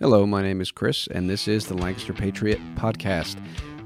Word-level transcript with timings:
Hello, 0.00 0.26
my 0.26 0.42
name 0.42 0.60
is 0.60 0.72
Chris, 0.72 1.06
and 1.06 1.30
this 1.30 1.46
is 1.46 1.66
the 1.66 1.74
Lancaster 1.74 2.12
Patriot 2.12 2.58
Podcast. 2.74 3.40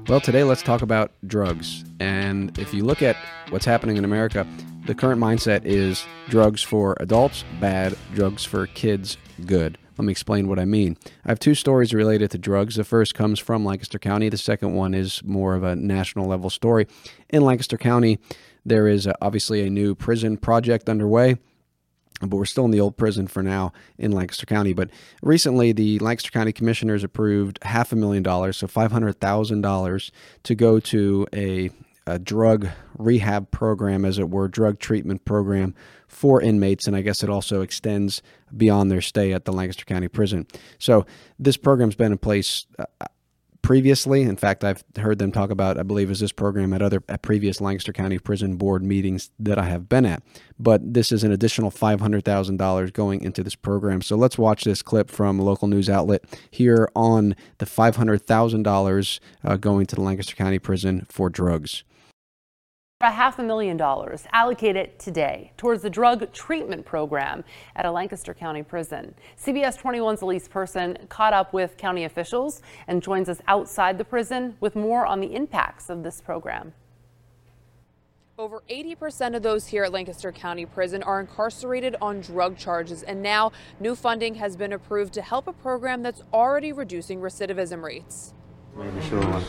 Well, 0.07 0.19
today 0.19 0.43
let's 0.43 0.63
talk 0.63 0.81
about 0.81 1.11
drugs. 1.27 1.85
And 1.99 2.57
if 2.57 2.73
you 2.73 2.83
look 2.83 3.03
at 3.03 3.15
what's 3.51 3.63
happening 3.63 3.95
in 3.95 4.03
America, 4.03 4.47
the 4.87 4.95
current 4.95 5.21
mindset 5.21 5.65
is 5.65 6.03
drugs 6.27 6.63
for 6.63 6.97
adults, 6.99 7.45
bad, 7.61 7.95
drugs 8.15 8.43
for 8.43 8.65
kids, 8.65 9.17
good. 9.45 9.77
Let 9.99 10.05
me 10.05 10.11
explain 10.11 10.47
what 10.47 10.57
I 10.57 10.65
mean. 10.65 10.97
I 11.25 11.29
have 11.29 11.39
two 11.39 11.53
stories 11.53 11.93
related 11.93 12.31
to 12.31 12.39
drugs. 12.39 12.75
The 12.75 12.83
first 12.83 13.13
comes 13.13 13.37
from 13.37 13.63
Lancaster 13.63 13.99
County, 13.99 14.29
the 14.29 14.37
second 14.37 14.73
one 14.73 14.95
is 14.95 15.23
more 15.23 15.53
of 15.53 15.61
a 15.61 15.75
national 15.75 16.25
level 16.25 16.49
story. 16.49 16.87
In 17.29 17.43
Lancaster 17.43 17.77
County, 17.77 18.17
there 18.65 18.87
is 18.87 19.05
uh, 19.05 19.13
obviously 19.21 19.61
a 19.61 19.69
new 19.69 19.93
prison 19.93 20.37
project 20.37 20.89
underway 20.89 21.37
but 22.19 22.37
we're 22.37 22.45
still 22.45 22.65
in 22.65 22.71
the 22.71 22.79
old 22.79 22.97
prison 22.97 23.27
for 23.27 23.41
now 23.41 23.71
in 23.97 24.11
Lancaster 24.11 24.45
County. 24.45 24.73
But 24.73 24.89
recently, 25.21 25.71
the 25.71 25.99
Lancaster 25.99 26.31
County 26.31 26.51
Commissioners 26.51 27.03
approved 27.03 27.59
half 27.63 27.91
a 27.91 27.95
million 27.95 28.23
dollars, 28.23 28.57
so 28.57 28.67
five 28.67 28.91
hundred 28.91 29.19
thousand 29.19 29.61
dollars, 29.61 30.11
to 30.43 30.55
go 30.55 30.79
to 30.79 31.27
a, 31.33 31.69
a 32.05 32.19
drug 32.19 32.67
rehab 32.97 33.51
program, 33.51 34.05
as 34.05 34.19
it 34.19 34.29
were, 34.29 34.47
drug 34.47 34.79
treatment 34.79 35.25
program 35.25 35.73
for 36.07 36.41
inmates, 36.41 36.87
and 36.87 36.95
I 36.95 37.01
guess 37.01 37.23
it 37.23 37.29
also 37.29 37.61
extends 37.61 38.21
beyond 38.55 38.89
their 38.89 39.01
stay 39.01 39.31
at 39.31 39.45
the 39.45 39.53
Lancaster 39.53 39.85
County 39.85 40.07
Prison. 40.07 40.47
So 40.79 41.05
this 41.37 41.55
program's 41.55 41.95
been 41.95 42.11
in 42.11 42.17
place. 42.17 42.65
Uh, 42.77 42.85
previously. 43.61 44.23
In 44.23 44.35
fact, 44.35 44.63
I've 44.63 44.83
heard 44.97 45.19
them 45.19 45.31
talk 45.31 45.49
about, 45.49 45.77
I 45.77 45.83
believe, 45.83 46.09
is 46.09 46.19
this 46.19 46.31
program 46.31 46.73
at 46.73 46.81
other 46.81 47.03
at 47.09 47.21
previous 47.21 47.61
Lancaster 47.61 47.93
County 47.93 48.17
Prison 48.17 48.55
Board 48.55 48.83
meetings 48.83 49.31
that 49.39 49.57
I 49.57 49.63
have 49.63 49.89
been 49.89 50.05
at. 50.05 50.23
But 50.57 50.93
this 50.93 51.11
is 51.11 51.23
an 51.23 51.31
additional 51.31 51.71
$500,000 51.71 52.93
going 52.93 53.21
into 53.21 53.43
this 53.43 53.55
program. 53.55 54.01
So 54.01 54.15
let's 54.15 54.37
watch 54.37 54.63
this 54.63 54.81
clip 54.81 55.09
from 55.09 55.39
a 55.39 55.43
local 55.43 55.67
news 55.67 55.89
outlet 55.89 56.23
here 56.51 56.89
on 56.95 57.35
the 57.59 57.65
$500,000 57.65 59.19
uh, 59.43 59.57
going 59.57 59.85
to 59.85 59.95
the 59.95 60.01
Lancaster 60.01 60.35
County 60.35 60.59
Prison 60.59 61.05
for 61.09 61.29
drugs 61.29 61.83
a 63.01 63.11
half 63.11 63.39
a 63.39 63.43
million 63.43 63.77
dollars 63.77 64.25
allocated 64.33 64.99
today 64.99 65.53
towards 65.55 65.81
the 65.81 65.89
drug 65.89 66.33
treatment 66.33 66.85
program 66.85 67.45
at 67.77 67.85
a 67.85 67.91
Lancaster 67.91 68.33
County 68.33 68.61
prison. 68.61 69.15
CBS 69.41 69.79
21's 69.79 70.21
Elise 70.21 70.49
Person 70.49 70.97
caught 71.07 71.31
up 71.31 71.53
with 71.53 71.77
county 71.77 72.03
officials 72.03 72.61
and 72.89 73.01
joins 73.01 73.29
us 73.29 73.39
outside 73.47 73.97
the 73.97 74.03
prison 74.03 74.57
with 74.59 74.75
more 74.75 75.05
on 75.05 75.21
the 75.21 75.33
impacts 75.33 75.89
of 75.89 76.03
this 76.03 76.19
program. 76.19 76.73
Over 78.37 78.63
80% 78.69 79.33
of 79.33 79.43
those 79.43 79.67
here 79.67 79.85
at 79.85 79.93
Lancaster 79.93 80.33
County 80.33 80.65
Prison 80.65 81.01
are 81.03 81.21
incarcerated 81.21 81.95
on 82.01 82.19
drug 82.19 82.57
charges, 82.57 83.03
and 83.03 83.23
now 83.23 83.53
new 83.79 83.95
funding 83.95 84.35
has 84.35 84.57
been 84.57 84.73
approved 84.73 85.13
to 85.13 85.21
help 85.21 85.47
a 85.47 85.53
program 85.53 86.03
that's 86.03 86.23
already 86.33 86.73
reducing 86.73 87.21
recidivism 87.21 87.81
rates. 87.81 88.33
Maybe 88.79 89.01
sure. 89.01 89.41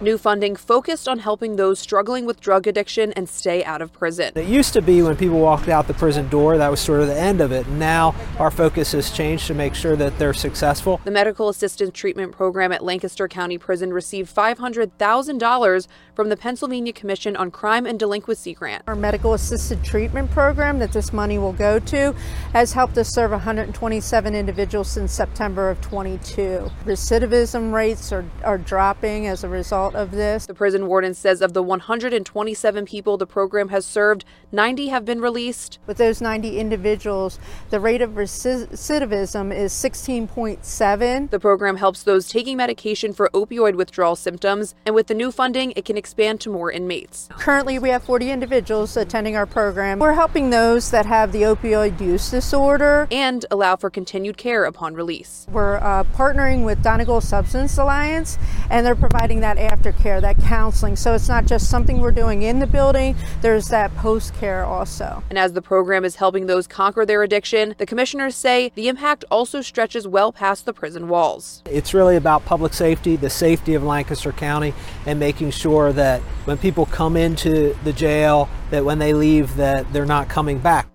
New 0.00 0.18
funding 0.18 0.56
focused 0.56 1.08
on 1.08 1.20
helping 1.20 1.56
those 1.56 1.78
struggling 1.78 2.26
with 2.26 2.40
drug 2.40 2.66
addiction 2.66 3.12
and 3.12 3.28
stay 3.28 3.64
out 3.64 3.80
of 3.80 3.92
prison. 3.92 4.32
It 4.34 4.46
used 4.46 4.72
to 4.72 4.82
be 4.82 5.00
when 5.02 5.16
people 5.16 5.38
walked 5.38 5.68
out 5.68 5.86
the 5.86 5.94
prison 5.94 6.28
door, 6.28 6.58
that 6.58 6.70
was 6.70 6.80
sort 6.80 7.00
of 7.00 7.06
the 7.06 7.18
end 7.18 7.40
of 7.40 7.52
it. 7.52 7.68
Now 7.68 8.14
our 8.38 8.50
focus 8.50 8.92
has 8.92 9.10
changed 9.10 9.46
to 9.46 9.54
make 9.54 9.74
sure 9.74 9.96
that 9.96 10.18
they're 10.18 10.34
successful. 10.34 11.00
The 11.04 11.10
medical 11.10 11.48
assistance 11.48 11.92
treatment 11.92 12.32
program 12.32 12.72
at 12.72 12.84
Lancaster 12.84 13.28
County 13.28 13.56
Prison 13.56 13.92
received 13.92 14.34
$500,000 14.34 15.86
from 16.14 16.28
the 16.28 16.36
Pennsylvania 16.36 16.92
Commission 16.92 17.36
on 17.36 17.50
Crime 17.50 17.86
and 17.86 17.98
Delinquency 17.98 18.52
grant. 18.52 18.82
Our 18.86 18.96
medical 18.96 19.32
assisted 19.32 19.82
treatment 19.84 20.30
program 20.32 20.80
that 20.80 20.92
this 20.92 21.12
money 21.12 21.38
will 21.38 21.52
go 21.52 21.78
to 21.78 22.14
has 22.52 22.72
helped 22.72 22.98
us 22.98 23.14
serve 23.14 23.30
127 23.30 24.34
individuals 24.34 24.90
since 24.90 25.12
September 25.12 25.70
of 25.70 25.80
22. 25.80 26.70
Recidivism 26.84 27.72
rates 27.84 28.12
are, 28.12 28.24
are 28.42 28.56
dropping 28.56 29.26
as 29.26 29.44
a 29.44 29.48
result 29.48 29.94
of 29.94 30.10
this. 30.10 30.46
The 30.46 30.54
prison 30.54 30.86
warden 30.86 31.12
says 31.12 31.42
of 31.42 31.52
the 31.52 31.62
127 31.62 32.86
people 32.86 33.18
the 33.18 33.26
program 33.26 33.68
has 33.68 33.84
served, 33.84 34.24
90 34.52 34.88
have 34.88 35.04
been 35.04 35.20
released. 35.20 35.78
With 35.86 35.98
those 35.98 36.22
90 36.22 36.58
individuals, 36.58 37.38
the 37.68 37.80
rate 37.80 38.00
of 38.00 38.12
recidivism 38.12 39.54
is 39.54 39.70
16.7. 39.74 41.30
The 41.30 41.38
program 41.38 41.76
helps 41.76 42.02
those 42.02 42.26
taking 42.26 42.56
medication 42.56 43.12
for 43.12 43.28
opioid 43.34 43.74
withdrawal 43.74 44.16
symptoms, 44.16 44.74
and 44.86 44.94
with 44.94 45.08
the 45.08 45.14
new 45.14 45.30
funding, 45.30 45.74
it 45.76 45.84
can 45.84 45.98
expand 45.98 46.40
to 46.40 46.50
more 46.50 46.72
inmates. 46.72 47.28
Currently, 47.32 47.78
we 47.78 47.90
have 47.90 48.02
40 48.02 48.30
individuals 48.30 48.96
attending 48.96 49.36
our 49.36 49.44
program. 49.44 49.98
We're 49.98 50.14
helping 50.14 50.48
those 50.48 50.90
that 50.90 51.04
have 51.04 51.32
the 51.32 51.42
opioid 51.42 52.00
use 52.00 52.30
disorder 52.30 53.06
and 53.10 53.44
allow 53.50 53.76
for 53.76 53.90
continued 53.90 54.38
care 54.38 54.64
upon 54.64 54.94
release. 54.94 55.46
We're 55.50 55.76
uh, 55.76 56.04
partnering 56.14 56.64
with 56.64 56.82
Donegal 56.82 57.20
Substance 57.20 57.63
Alliance, 57.76 58.38
and 58.70 58.86
they're 58.86 58.94
they're 58.94 59.08
providing 59.10 59.40
that 59.40 59.56
aftercare, 59.56 60.20
that 60.20 60.38
counseling. 60.38 60.94
So 60.96 61.14
it's 61.14 61.28
not 61.28 61.46
just 61.46 61.68
something 61.68 62.00
we're 62.00 62.12
doing 62.12 62.42
in 62.42 62.60
the 62.60 62.66
building, 62.66 63.16
there's 63.40 63.68
that 63.68 63.94
post 63.96 64.34
care 64.34 64.64
also. 64.64 65.22
And 65.30 65.38
as 65.38 65.52
the 65.52 65.62
program 65.62 66.04
is 66.04 66.16
helping 66.16 66.46
those 66.46 66.66
conquer 66.66 67.04
their 67.04 67.22
addiction, 67.22 67.74
the 67.78 67.86
commissioners 67.86 68.36
say 68.36 68.70
the 68.74 68.88
impact 68.88 69.24
also 69.30 69.60
stretches 69.60 70.06
well 70.06 70.32
past 70.32 70.64
the 70.64 70.72
prison 70.72 71.08
walls. 71.08 71.62
It's 71.66 71.92
really 71.92 72.16
about 72.16 72.44
public 72.44 72.72
safety, 72.72 73.16
the 73.16 73.30
safety 73.30 73.74
of 73.74 73.82
Lancaster 73.82 74.32
County, 74.32 74.74
and 75.06 75.18
making 75.18 75.50
sure 75.50 75.92
that 75.92 76.20
when 76.44 76.58
people 76.58 76.86
come 76.86 77.16
into 77.16 77.76
the 77.84 77.92
jail, 77.92 78.48
that 78.70 78.84
when 78.84 78.98
they 78.98 79.12
leave, 79.12 79.56
that 79.56 79.92
they're 79.92 80.06
not 80.06 80.28
coming 80.28 80.58
back. 80.58 80.88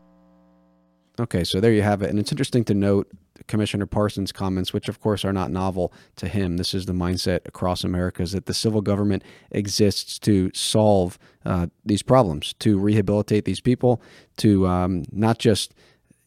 Okay, 1.20 1.44
so 1.44 1.60
there 1.60 1.74
you 1.74 1.82
have 1.82 2.02
it. 2.02 2.10
And 2.10 2.18
it's 2.18 2.32
interesting 2.32 2.64
to 2.66 2.74
note 2.74 3.12
Commissioner 3.50 3.86
Parsons' 3.86 4.32
comments, 4.32 4.72
which 4.72 4.88
of 4.88 5.02
course 5.02 5.26
are 5.26 5.34
not 5.34 5.52
novel 5.52 5.92
to 6.16 6.30
him. 6.30 6.56
This 6.56 6.74
is 6.74 6.86
the 6.86 6.94
mindset 6.94 7.46
across 7.46 7.84
America: 7.84 8.24
is 8.24 8.32
that 8.32 8.46
the 8.46 8.54
civil 8.54 8.82
government 8.82 9.24
exists 9.52 10.18
to 10.20 10.52
solve 10.54 11.20
uh, 11.46 11.68
these 11.84 12.04
problems, 12.04 12.54
to 12.60 12.80
rehabilitate 12.80 13.44
these 13.44 13.60
people, 13.60 14.02
to 14.38 14.66
um, 14.68 15.04
not 15.12 15.40
just. 15.40 15.74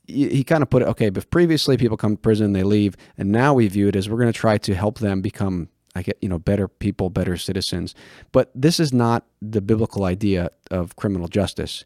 He, 0.08 0.28
he 0.28 0.44
kind 0.44 0.62
of 0.62 0.68
put 0.68 0.82
it 0.82 0.88
okay, 0.88 1.10
but 1.10 1.30
previously 1.30 1.76
people 1.76 1.96
come 1.96 2.16
to 2.16 2.20
prison, 2.20 2.52
they 2.52 2.64
leave, 2.64 2.96
and 3.16 3.30
now 3.30 3.54
we 3.54 3.68
view 3.68 3.86
it 3.86 3.94
as 3.94 4.10
we're 4.10 4.18
going 4.18 4.32
to 4.32 4.38
try 4.38 4.58
to 4.58 4.74
help 4.74 4.98
them 4.98 5.22
become 5.22 5.68
I 5.94 6.02
get, 6.02 6.18
you 6.20 6.28
know, 6.28 6.38
better 6.38 6.68
people, 6.68 7.10
better 7.10 7.36
citizens. 7.36 7.94
But 8.32 8.50
this 8.54 8.80
is 8.80 8.92
not 8.92 9.26
the 9.40 9.60
biblical 9.60 10.04
idea 10.04 10.50
of 10.70 10.96
criminal 10.96 11.28
justice. 11.28 11.84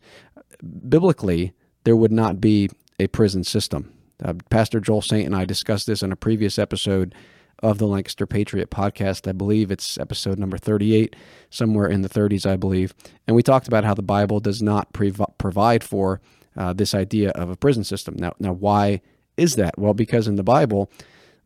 Biblically, 0.88 1.52
there 1.84 1.96
would 1.96 2.12
not 2.12 2.40
be 2.40 2.70
a 2.98 3.06
prison 3.08 3.44
system. 3.44 3.92
Uh, 4.22 4.34
Pastor 4.50 4.80
Joel 4.80 5.02
Saint 5.02 5.26
and 5.26 5.36
I 5.36 5.44
discussed 5.44 5.86
this 5.86 6.02
in 6.02 6.12
a 6.12 6.16
previous 6.16 6.58
episode 6.58 7.14
of 7.62 7.78
the 7.78 7.86
Lancaster 7.86 8.26
Patriot 8.26 8.70
podcast. 8.70 9.28
I 9.28 9.32
believe 9.32 9.70
it's 9.70 9.98
episode 9.98 10.38
number 10.38 10.58
38, 10.58 11.16
somewhere 11.50 11.86
in 11.86 12.02
the 12.02 12.08
30s, 12.08 12.46
I 12.46 12.56
believe. 12.56 12.94
And 13.26 13.34
we 13.34 13.42
talked 13.42 13.68
about 13.68 13.84
how 13.84 13.94
the 13.94 14.02
Bible 14.02 14.40
does 14.40 14.62
not 14.62 14.92
prov- 14.92 15.38
provide 15.38 15.82
for 15.82 16.20
uh, 16.56 16.72
this 16.72 16.94
idea 16.94 17.30
of 17.30 17.50
a 17.50 17.56
prison 17.56 17.84
system. 17.84 18.14
Now, 18.18 18.32
now, 18.38 18.52
why 18.52 19.00
is 19.36 19.56
that? 19.56 19.78
Well, 19.78 19.94
because 19.94 20.28
in 20.28 20.36
the 20.36 20.42
Bible, 20.42 20.90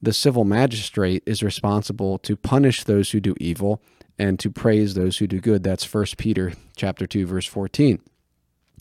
the 0.02 0.12
civil 0.12 0.44
magistrate 0.44 1.22
is 1.26 1.42
responsible 1.42 2.18
to 2.18 2.36
punish 2.36 2.84
those 2.84 3.10
who 3.10 3.20
do 3.20 3.34
evil 3.40 3.82
and 4.18 4.38
to 4.38 4.50
praise 4.50 4.94
those 4.94 5.18
who 5.18 5.26
do 5.26 5.40
good. 5.40 5.62
That's 5.62 5.92
1 5.92 6.06
Peter 6.16 6.52
chapter 6.76 7.06
2, 7.06 7.26
verse 7.26 7.46
14. 7.46 8.00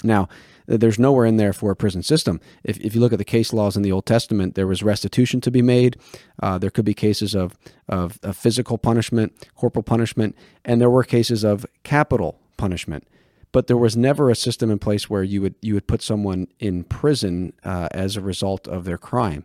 Now, 0.03 0.29
there's 0.77 0.99
nowhere 0.99 1.25
in 1.25 1.37
there 1.37 1.53
for 1.53 1.71
a 1.71 1.75
prison 1.75 2.03
system. 2.03 2.39
If, 2.63 2.77
if 2.79 2.93
you 2.93 3.01
look 3.01 3.13
at 3.13 3.19
the 3.19 3.25
case 3.25 3.51
laws 3.53 3.75
in 3.75 3.81
the 3.81 3.91
Old 3.91 4.05
Testament, 4.05 4.55
there 4.55 4.67
was 4.67 4.83
restitution 4.83 5.41
to 5.41 5.51
be 5.51 5.61
made. 5.61 5.97
Uh, 6.41 6.57
there 6.57 6.69
could 6.69 6.85
be 6.85 6.93
cases 6.93 7.33
of, 7.35 7.55
of, 7.87 8.19
of 8.23 8.37
physical 8.37 8.77
punishment, 8.77 9.33
corporal 9.55 9.83
punishment, 9.83 10.35
and 10.63 10.79
there 10.79 10.89
were 10.89 11.03
cases 11.03 11.43
of 11.43 11.65
capital 11.83 12.39
punishment. 12.57 13.07
But 13.51 13.65
there 13.65 13.77
was 13.77 13.97
never 13.97 14.29
a 14.29 14.35
system 14.35 14.69
in 14.69 14.77
place 14.77 15.09
where 15.09 15.23
you 15.23 15.41
would 15.41 15.55
you 15.61 15.73
would 15.73 15.87
put 15.87 16.03
someone 16.03 16.47
in 16.59 16.83
prison 16.83 17.53
uh, 17.63 17.87
as 17.91 18.15
a 18.15 18.21
result 18.21 18.67
of 18.67 18.85
their 18.85 18.99
crime. 18.99 19.43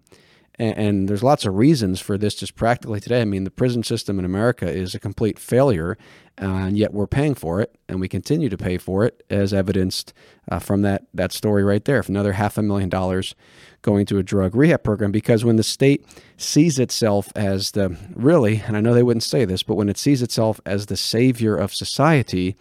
And, 0.59 0.78
and, 0.78 1.09
there's 1.09 1.22
lots 1.22 1.44
of 1.44 1.54
reasons 1.54 2.00
for 2.00 2.17
this 2.17 2.37
just 2.37 2.55
practically 2.55 3.00
today. 3.00 3.20
I 3.20 3.25
mean, 3.25 3.44
the 3.44 3.50
prison 3.50 3.82
system 3.82 4.19
in 4.19 4.25
America 4.25 4.69
is 4.70 4.94
a 4.94 5.00
complete 5.00 5.38
failure, 5.38 5.99
and 6.38 6.79
yet 6.79 6.93
we're 6.93 7.08
paying 7.08 7.34
for 7.34 7.61
it, 7.61 7.75
and 7.88 8.00
we 8.00 8.08
continue 8.08 8.49
to 8.49 8.56
pay 8.56 8.79
for 8.79 9.05
it, 9.05 9.25
as 9.29 9.52
evidenced 9.52 10.12
uh, 10.49 10.61
from 10.61 10.82
that, 10.82 11.06
that 11.12 11.32
story 11.32 11.64
right 11.64 11.84
there. 11.84 12.02
Another 12.06 12.32
half 12.32 12.56
a 12.56 12.62
million 12.62 12.88
dollars 12.88 13.34
going 13.82 14.06
to 14.06 14.19
a 14.19 14.23
drug 14.23 14.55
rehab 14.55 14.84
program, 14.84 15.11
because 15.11 15.44
when 15.44 15.56
the 15.56 15.62
state 15.64 16.06
sees 16.37 16.79
itself 16.79 17.32
as 17.34 17.73
the 17.73 17.96
really, 18.14 18.62
and 18.67 18.76
I 18.76 18.81
know 18.81 18.94
they 18.94 19.02
wouldn't 19.02 19.25
say 19.25 19.44
this, 19.44 19.62
but 19.62 19.75
when 19.75 19.88
it 19.88 19.99
sees 19.99 20.23
itself 20.23 20.61
as 20.64 20.87
the 20.87 20.96
savior 20.96 21.56
of 21.56 21.75
society, 21.75 22.56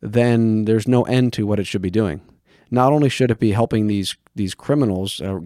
then 0.00 0.64
there's 0.66 0.86
no 0.86 1.02
end 1.04 1.32
to 1.32 1.46
what 1.46 1.58
it 1.58 1.66
should 1.66 1.82
be 1.82 1.90
doing. 1.90 2.20
Not 2.70 2.92
only 2.92 3.08
should 3.08 3.30
it 3.30 3.38
be 3.38 3.52
helping 3.52 3.86
these 3.86 4.16
these 4.34 4.54
criminals 4.54 5.20
uh, 5.20 5.40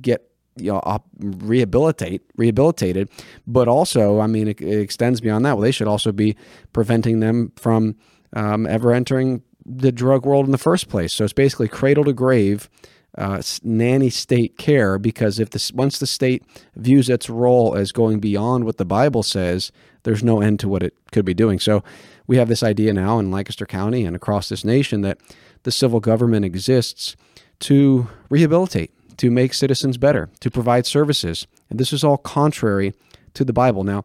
get 0.00 0.30
you 0.60 0.72
know 0.72 0.80
op- 0.84 1.06
rehabilitate 1.18 2.22
rehabilitated. 2.36 3.08
But 3.46 3.68
also 3.68 4.20
i 4.20 4.26
mean 4.26 4.48
it, 4.48 4.60
it, 4.60 4.80
extends 4.80 5.20
beyond 5.20 5.44
that. 5.44 5.54
Well 5.54 5.62
they 5.62 5.72
should 5.72 5.88
also 5.88 6.12
be 6.12 6.36
preventing 6.72 7.20
them 7.20 7.52
from 7.56 7.96
um, 8.34 8.66
ever 8.66 8.92
entering 8.92 9.42
the 9.64 9.92
drug 9.92 10.24
world 10.24 10.46
in 10.46 10.52
the 10.52 10.58
first 10.58 10.88
place. 10.88 11.12
So 11.12 11.24
it's 11.24 11.32
basically 11.32 11.68
cradle 11.68 12.04
to 12.04 12.12
grave 12.12 12.68
uh, 13.16 13.42
nanny 13.64 14.10
state 14.10 14.56
care 14.58 14.98
because 14.98 15.38
if 15.40 15.50
this 15.50 15.72
once 15.72 15.98
the 15.98 16.06
state 16.06 16.44
views 16.76 17.08
its 17.08 17.28
role 17.28 17.74
as 17.74 17.90
going 17.90 18.20
beyond 18.20 18.64
what 18.64 18.76
the 18.76 18.84
Bible 18.84 19.22
says, 19.22 19.72
there's 20.04 20.22
no 20.22 20.40
end 20.40 20.60
to 20.60 20.68
what 20.68 20.82
it 20.82 20.94
could 21.10 21.24
be 21.24 21.34
doing. 21.34 21.58
So 21.58 21.82
we 22.26 22.36
have 22.36 22.48
this 22.48 22.62
idea 22.62 22.92
now 22.92 23.18
in 23.18 23.30
Lancaster 23.30 23.66
County 23.66 24.04
and 24.04 24.14
across 24.14 24.48
this 24.48 24.64
nation 24.64 25.00
that 25.00 25.18
the 25.64 25.72
civil 25.72 26.00
government 26.00 26.44
exists 26.44 27.16
to 27.60 28.08
rehabilitate, 28.28 28.92
to 29.18 29.30
make 29.30 29.54
citizens 29.54 29.96
better, 29.96 30.30
to 30.40 30.50
provide 30.50 30.86
services. 30.86 31.46
And 31.70 31.78
this 31.78 31.92
is 31.92 32.02
all 32.02 32.16
contrary 32.16 32.94
to 33.34 33.44
the 33.44 33.52
Bible. 33.52 33.84
Now, 33.84 34.04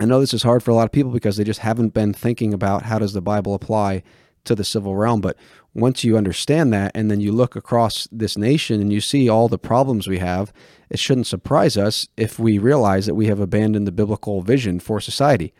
I 0.00 0.04
know 0.04 0.20
this 0.20 0.34
is 0.34 0.44
hard 0.44 0.62
for 0.62 0.70
a 0.70 0.74
lot 0.74 0.84
of 0.84 0.92
people 0.92 1.10
because 1.10 1.36
they 1.36 1.44
just 1.44 1.60
haven't 1.60 1.92
been 1.92 2.12
thinking 2.12 2.54
about 2.54 2.84
how 2.84 2.98
does 2.98 3.12
the 3.12 3.20
Bible 3.20 3.54
apply 3.54 4.04
to 4.44 4.54
the 4.54 4.64
civil 4.64 4.94
realm. 4.96 5.20
But 5.20 5.36
once 5.74 6.04
you 6.04 6.16
understand 6.16 6.72
that 6.72 6.92
and 6.94 7.10
then 7.10 7.20
you 7.20 7.32
look 7.32 7.56
across 7.56 8.06
this 8.12 8.36
nation 8.36 8.80
and 8.80 8.92
you 8.92 9.00
see 9.00 9.28
all 9.28 9.48
the 9.48 9.58
problems 9.58 10.06
we 10.06 10.18
have, 10.18 10.52
it 10.88 10.98
shouldn't 10.98 11.26
surprise 11.26 11.76
us 11.76 12.08
if 12.16 12.38
we 12.38 12.58
realize 12.58 13.06
that 13.06 13.14
we 13.14 13.26
have 13.26 13.40
abandoned 13.40 13.86
the 13.86 13.92
biblical 13.92 14.40
vision 14.42 14.78
for 14.78 15.00
society. 15.00 15.52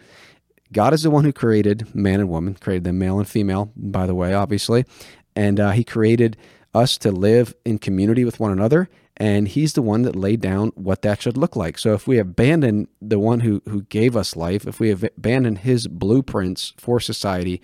God 0.72 0.92
is 0.92 1.02
the 1.02 1.10
one 1.10 1.24
who 1.24 1.32
created 1.32 1.94
man 1.94 2.20
and 2.20 2.28
woman, 2.28 2.54
created 2.54 2.84
them 2.84 2.98
male 2.98 3.18
and 3.18 3.28
female, 3.28 3.72
by 3.76 4.06
the 4.06 4.14
way, 4.14 4.34
obviously. 4.34 4.84
And 5.34 5.58
uh, 5.58 5.70
he 5.70 5.84
created 5.84 6.36
us 6.78 6.98
to 6.98 7.12
live 7.12 7.54
in 7.64 7.78
community 7.78 8.24
with 8.24 8.40
one 8.40 8.52
another. 8.52 8.88
And 9.16 9.48
he's 9.48 9.72
the 9.72 9.82
one 9.82 10.02
that 10.02 10.14
laid 10.14 10.40
down 10.40 10.68
what 10.76 11.02
that 11.02 11.20
should 11.20 11.36
look 11.36 11.56
like. 11.56 11.76
So 11.76 11.92
if 11.92 12.06
we 12.06 12.18
abandon 12.18 12.86
the 13.02 13.18
one 13.18 13.40
who, 13.40 13.60
who 13.68 13.82
gave 13.82 14.16
us 14.16 14.36
life, 14.36 14.66
if 14.66 14.78
we 14.78 14.90
abandon 14.90 15.56
his 15.56 15.88
blueprints 15.88 16.72
for 16.76 17.00
society, 17.00 17.60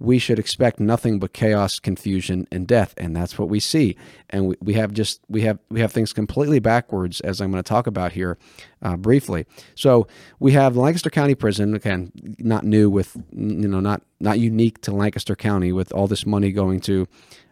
we 0.00 0.18
should 0.18 0.38
expect 0.38 0.78
nothing 0.78 1.18
but 1.18 1.32
chaos, 1.32 1.78
confusion, 1.80 2.46
and 2.52 2.66
death, 2.66 2.94
and 2.96 3.16
that's 3.16 3.38
what 3.38 3.48
we 3.48 3.58
see. 3.58 3.96
And 4.30 4.48
we, 4.48 4.56
we 4.60 4.74
have 4.74 4.92
just 4.92 5.20
we 5.28 5.42
have 5.42 5.58
we 5.70 5.80
have 5.80 5.92
things 5.92 6.12
completely 6.12 6.60
backwards, 6.60 7.20
as 7.20 7.40
I'm 7.40 7.50
going 7.50 7.62
to 7.62 7.68
talk 7.68 7.86
about 7.86 8.12
here 8.12 8.38
uh, 8.80 8.96
briefly. 8.96 9.46
So 9.74 10.06
we 10.38 10.52
have 10.52 10.76
Lancaster 10.76 11.10
County 11.10 11.34
Prison, 11.34 11.74
again, 11.74 12.12
not 12.38 12.64
new 12.64 12.88
with 12.88 13.16
you 13.32 13.68
know 13.68 13.80
not 13.80 14.02
not 14.20 14.38
unique 14.38 14.80
to 14.82 14.92
Lancaster 14.92 15.34
County, 15.34 15.72
with 15.72 15.92
all 15.92 16.06
this 16.06 16.24
money 16.24 16.52
going 16.52 16.80
to 16.82 17.08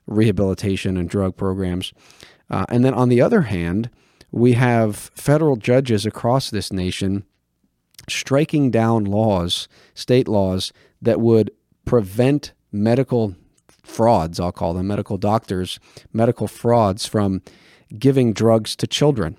rehabilitation 0.06 0.96
and 0.96 1.08
drug 1.08 1.36
programs, 1.36 1.92
uh, 2.50 2.64
and 2.68 2.84
then 2.84 2.94
on 2.94 3.08
the 3.08 3.20
other 3.20 3.42
hand, 3.42 3.90
we 4.30 4.52
have 4.52 4.96
federal 5.14 5.56
judges 5.56 6.06
across 6.06 6.50
this 6.50 6.72
nation 6.72 7.24
striking 8.08 8.70
down 8.70 9.04
laws, 9.04 9.68
state 9.94 10.28
laws 10.28 10.72
that 11.02 11.20
would 11.20 11.50
prevent 11.84 12.52
medical 12.72 13.34
frauds, 13.82 14.40
I'll 14.40 14.52
call 14.52 14.74
them 14.74 14.86
medical 14.86 15.16
doctors, 15.16 15.78
medical 16.12 16.48
frauds 16.48 17.06
from 17.06 17.42
giving 17.98 18.32
drugs 18.32 18.76
to 18.76 18.86
children. 18.86 19.38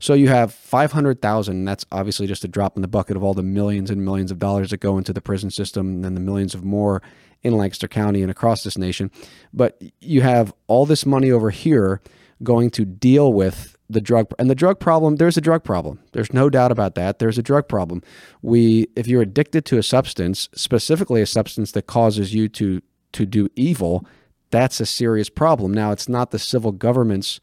So 0.00 0.14
you 0.14 0.28
have 0.28 0.54
500,000, 0.54 1.64
that's 1.64 1.84
obviously 1.90 2.26
just 2.26 2.44
a 2.44 2.48
drop 2.48 2.76
in 2.76 2.82
the 2.82 2.88
bucket 2.88 3.16
of 3.16 3.24
all 3.24 3.34
the 3.34 3.42
millions 3.42 3.90
and 3.90 4.04
millions 4.04 4.30
of 4.30 4.38
dollars 4.38 4.70
that 4.70 4.78
go 4.78 4.96
into 4.96 5.12
the 5.12 5.20
prison 5.20 5.50
system 5.50 5.88
and 5.88 6.04
then 6.04 6.14
the 6.14 6.20
millions 6.20 6.54
of 6.54 6.64
more 6.64 7.02
in 7.42 7.56
Lancaster 7.56 7.88
County 7.88 8.22
and 8.22 8.30
across 8.30 8.62
this 8.64 8.78
nation. 8.78 9.10
But 9.52 9.80
you 10.00 10.22
have 10.22 10.52
all 10.66 10.86
this 10.86 11.06
money 11.06 11.30
over 11.30 11.50
here 11.50 12.00
going 12.42 12.70
to 12.70 12.84
deal 12.84 13.32
with 13.32 13.76
the 13.90 14.00
drug 14.00 14.30
and 14.38 14.50
the 14.50 14.54
drug 14.54 14.78
problem 14.78 15.16
there's 15.16 15.38
a 15.38 15.40
drug 15.40 15.64
problem. 15.64 15.98
There's 16.12 16.32
no 16.32 16.50
doubt 16.50 16.70
about 16.70 16.94
that. 16.96 17.18
There's 17.18 17.38
a 17.38 17.42
drug 17.42 17.68
problem. 17.68 18.02
We 18.42 18.88
if 18.94 19.06
you're 19.06 19.22
addicted 19.22 19.64
to 19.66 19.78
a 19.78 19.82
substance 19.82 20.48
specifically 20.54 21.22
a 21.22 21.26
substance 21.26 21.72
that 21.72 21.86
causes 21.86 22.34
you 22.34 22.48
to 22.50 22.82
to 23.12 23.24
do 23.24 23.48
evil 23.56 24.06
that's 24.50 24.80
a 24.80 24.86
serious 24.86 25.28
problem. 25.28 25.72
Now 25.72 25.92
it's 25.92 26.08
not 26.08 26.30
the 26.30 26.38
civil 26.38 26.72
government's 26.72 27.40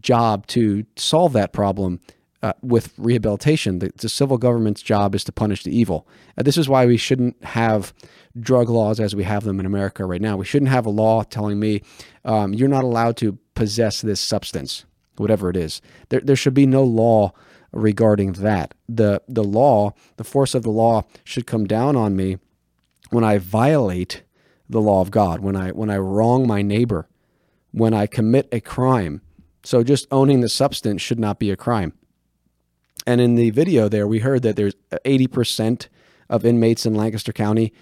job 0.00 0.46
to 0.48 0.84
solve 0.96 1.32
that 1.34 1.52
problem 1.52 2.00
uh, 2.44 2.52
with 2.62 2.92
rehabilitation 2.98 3.78
the, 3.78 3.90
the, 3.96 4.08
civil 4.08 4.38
government's 4.38 4.82
job 4.82 5.14
is 5.14 5.24
to 5.24 5.32
punish 5.32 5.64
the 5.64 5.76
evil 5.76 6.06
uh, 6.38 6.42
this 6.42 6.56
is 6.56 6.68
why 6.68 6.86
we 6.86 6.96
shouldn't 6.96 7.42
have 7.44 7.92
drug 8.38 8.68
laws 8.68 9.00
as 9.00 9.14
we 9.14 9.24
have 9.24 9.44
them 9.44 9.58
in 9.58 9.66
america 9.66 10.04
right 10.04 10.20
now 10.20 10.36
we 10.36 10.44
shouldn't 10.44 10.70
have 10.70 10.86
a 10.86 10.90
law 10.90 11.22
telling 11.22 11.58
me 11.58 11.82
um, 12.24 12.52
you're 12.54 12.68
not 12.68 12.84
allowed 12.84 13.16
to 13.16 13.38
possess 13.54 14.00
this 14.00 14.20
substance 14.20 14.84
whatever 15.16 15.50
it 15.50 15.56
is. 15.56 15.80
There, 16.08 16.20
there 16.20 16.36
should 16.36 16.54
be 16.54 16.66
no 16.66 16.82
law 16.82 17.32
regarding 17.72 18.32
that. 18.34 18.74
The, 18.88 19.22
the 19.28 19.44
law, 19.44 19.94
the 20.16 20.24
force 20.24 20.54
of 20.54 20.62
the 20.62 20.70
law 20.70 21.04
should 21.24 21.46
come 21.46 21.66
down 21.66 21.96
on 21.96 22.16
me 22.16 22.38
when 23.10 23.24
I 23.24 23.38
violate 23.38 24.22
the 24.68 24.80
law 24.80 25.00
of 25.00 25.10
God, 25.10 25.40
when 25.40 25.56
I, 25.56 25.70
when 25.70 25.90
I 25.90 25.98
wrong 25.98 26.46
my 26.46 26.62
neighbor, 26.62 27.08
when 27.70 27.92
I 27.92 28.06
commit 28.06 28.48
a 28.52 28.60
crime. 28.60 29.20
So 29.62 29.82
just 29.82 30.06
owning 30.10 30.40
the 30.40 30.48
substance 30.48 31.02
should 31.02 31.18
not 31.18 31.38
be 31.38 31.50
a 31.50 31.56
crime. 31.56 31.92
And 33.06 33.20
in 33.20 33.34
the 33.34 33.50
video 33.50 33.88
there, 33.88 34.06
we 34.06 34.20
heard 34.20 34.42
that 34.42 34.56
there's 34.56 34.74
80% 35.04 35.88
of 36.28 36.44
inmates 36.44 36.86
in 36.86 36.94
Lancaster 36.94 37.32
County 37.32 37.72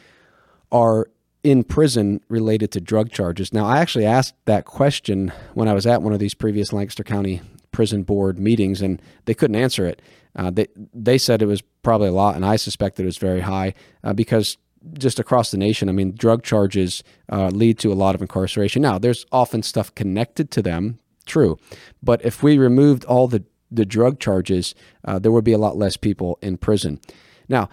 are 0.71 1.09
in 1.43 1.65
prison 1.65 2.21
related 2.29 2.71
to 2.73 2.81
drug 2.81 3.11
charges. 3.11 3.53
Now, 3.53 3.67
I 3.67 3.79
actually 3.79 4.07
asked 4.07 4.35
that 4.45 4.65
question 4.65 5.33
when 5.55 5.69
I 5.69 5.75
was 5.75 5.87
at 5.87 6.03
one 6.03 6.13
of 6.13 6.19
these 6.19 6.35
previous 6.35 6.73
Lancaster 6.73 7.05
County 7.05 7.41
Prison 7.73 8.03
Board 8.03 8.39
meetings, 8.39 8.81
and 8.81 9.01
they 9.25 9.35
couldn't 9.35 9.57
answer 9.57 9.87
it. 9.87 10.01
Uh, 10.37 10.51
they 10.51 10.69
they 10.95 11.19
said 11.19 11.43
it 11.43 11.47
was 11.47 11.63
probably 11.83 12.09
a 12.09 12.13
lot, 12.13 12.37
and 12.37 12.45
I 12.45 12.57
suspected 12.57 13.03
it 13.03 13.07
was 13.07 13.19
very 13.19 13.41
high 13.41 13.75
uh, 14.05 14.13
because 14.13 14.57
just 14.99 15.19
across 15.19 15.51
the 15.51 15.59
nation, 15.59 15.89
I 15.89 15.93
mean, 15.93 16.15
drug 16.15 16.43
charges 16.43 17.03
uh, 17.31 17.49
lead 17.49 17.79
to 17.81 17.93
a 17.93 17.95
lot 17.95 18.15
of 18.15 18.23
incarceration. 18.23 18.83
Now, 18.83 18.99
there's 18.99 19.27
often 19.31 19.63
stuff 19.63 19.95
connected 19.95 20.51
to 20.53 20.63
them, 20.63 20.99
true, 21.27 21.59
but 22.03 22.25
if 22.25 22.43
we 22.43 22.59
removed 22.59 23.05
all 23.05 23.29
the 23.29 23.45
the 23.73 23.87
drug 23.87 24.21
charges, 24.21 24.75
uh, 25.05 25.19
there 25.19 25.33
would 25.33 25.45
be 25.45 25.53
a 25.53 25.59
lot 25.59 25.77
less 25.77 25.97
people 25.97 26.39
in 26.43 26.57
prison. 26.57 27.01
Now, 27.49 27.69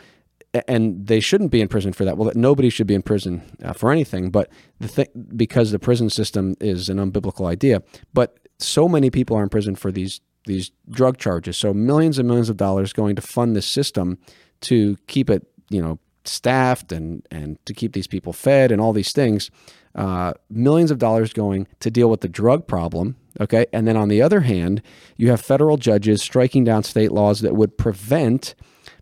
and 0.67 1.05
they 1.05 1.19
shouldn't 1.19 1.51
be 1.51 1.61
in 1.61 1.67
prison 1.67 1.93
for 1.93 2.05
that. 2.05 2.17
Well, 2.17 2.31
nobody 2.35 2.69
should 2.69 2.87
be 2.87 2.95
in 2.95 3.03
prison 3.03 3.43
uh, 3.63 3.73
for 3.73 3.91
anything, 3.91 4.31
but 4.31 4.49
the 4.79 4.87
thing 4.87 5.07
because 5.35 5.71
the 5.71 5.79
prison 5.79 6.09
system 6.09 6.55
is 6.59 6.89
an 6.89 6.97
unbiblical 6.97 7.47
idea. 7.47 7.83
But 8.13 8.39
so 8.57 8.89
many 8.89 9.09
people 9.09 9.37
are 9.37 9.43
in 9.43 9.49
prison 9.49 9.75
for 9.75 9.91
these 9.91 10.21
these 10.45 10.71
drug 10.89 11.17
charges. 11.17 11.57
So 11.57 11.73
millions 11.73 12.17
and 12.17 12.27
millions 12.27 12.49
of 12.49 12.57
dollars 12.57 12.93
going 12.93 13.15
to 13.15 13.21
fund 13.21 13.55
this 13.55 13.67
system 13.67 14.17
to 14.61 14.97
keep 15.07 15.29
it, 15.29 15.45
you 15.69 15.81
know, 15.81 15.99
staffed 16.25 16.91
and 16.91 17.25
and 17.29 17.63
to 17.65 17.73
keep 17.73 17.93
these 17.93 18.07
people 18.07 18.33
fed 18.33 18.71
and 18.71 18.81
all 18.81 18.93
these 18.93 19.11
things. 19.11 19.51
Uh, 19.99 20.31
millions 20.49 20.91
of 20.91 20.97
dollars 20.97 21.33
going 21.33 21.67
to 21.81 21.91
deal 21.91 22.09
with 22.09 22.21
the 22.21 22.29
drug 22.29 22.65
problem. 22.65 23.17
Okay, 23.41 23.65
and 23.73 23.85
then 23.85 23.97
on 23.97 24.07
the 24.07 24.21
other 24.21 24.39
hand, 24.39 24.81
you 25.17 25.29
have 25.29 25.41
federal 25.41 25.75
judges 25.75 26.21
striking 26.21 26.63
down 26.63 26.83
state 26.83 27.11
laws 27.11 27.41
that 27.41 27.53
would 27.53 27.77
prevent 27.77 28.55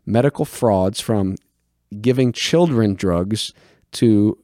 medical 0.07 0.43
frauds 0.43 0.99
from 0.99 1.35
giving 2.01 2.31
children 2.31 2.95
drugs 2.95 3.53
to 3.91 4.39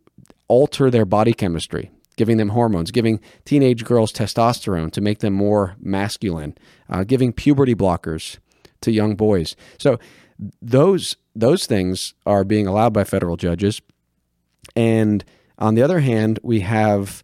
alter 0.48 0.92
their 0.92 1.06
body 1.06 1.34
chemistry, 1.34 1.90
giving 2.18 2.38
them 2.38 2.50
hormones, 2.50 2.92
giving 2.92 3.20
teenage 3.46 3.84
girls 3.84 4.14
testosterone 4.14 4.92
to 4.92 5.02
make 5.02 5.20
them 5.20 5.34
more 5.34 5.76
masculine, 5.80 6.56
uh, 6.88 7.04
giving 7.04 7.34
puberty 7.34 7.74
blockers 7.74 8.38
to 8.82 8.92
young 8.92 9.16
boys. 9.16 9.56
So 9.80 9.98
those 10.62 11.18
those 11.36 11.66
things 11.66 12.14
are 12.28 12.44
being 12.44 12.68
allowed 12.68 12.94
by 12.94 13.06
federal 13.06 13.38
judges. 13.38 13.82
And 14.76 15.26
on 15.58 15.76
the 15.76 15.82
other 15.82 16.00
hand, 16.00 16.40
we 16.44 16.62
have 16.62 17.24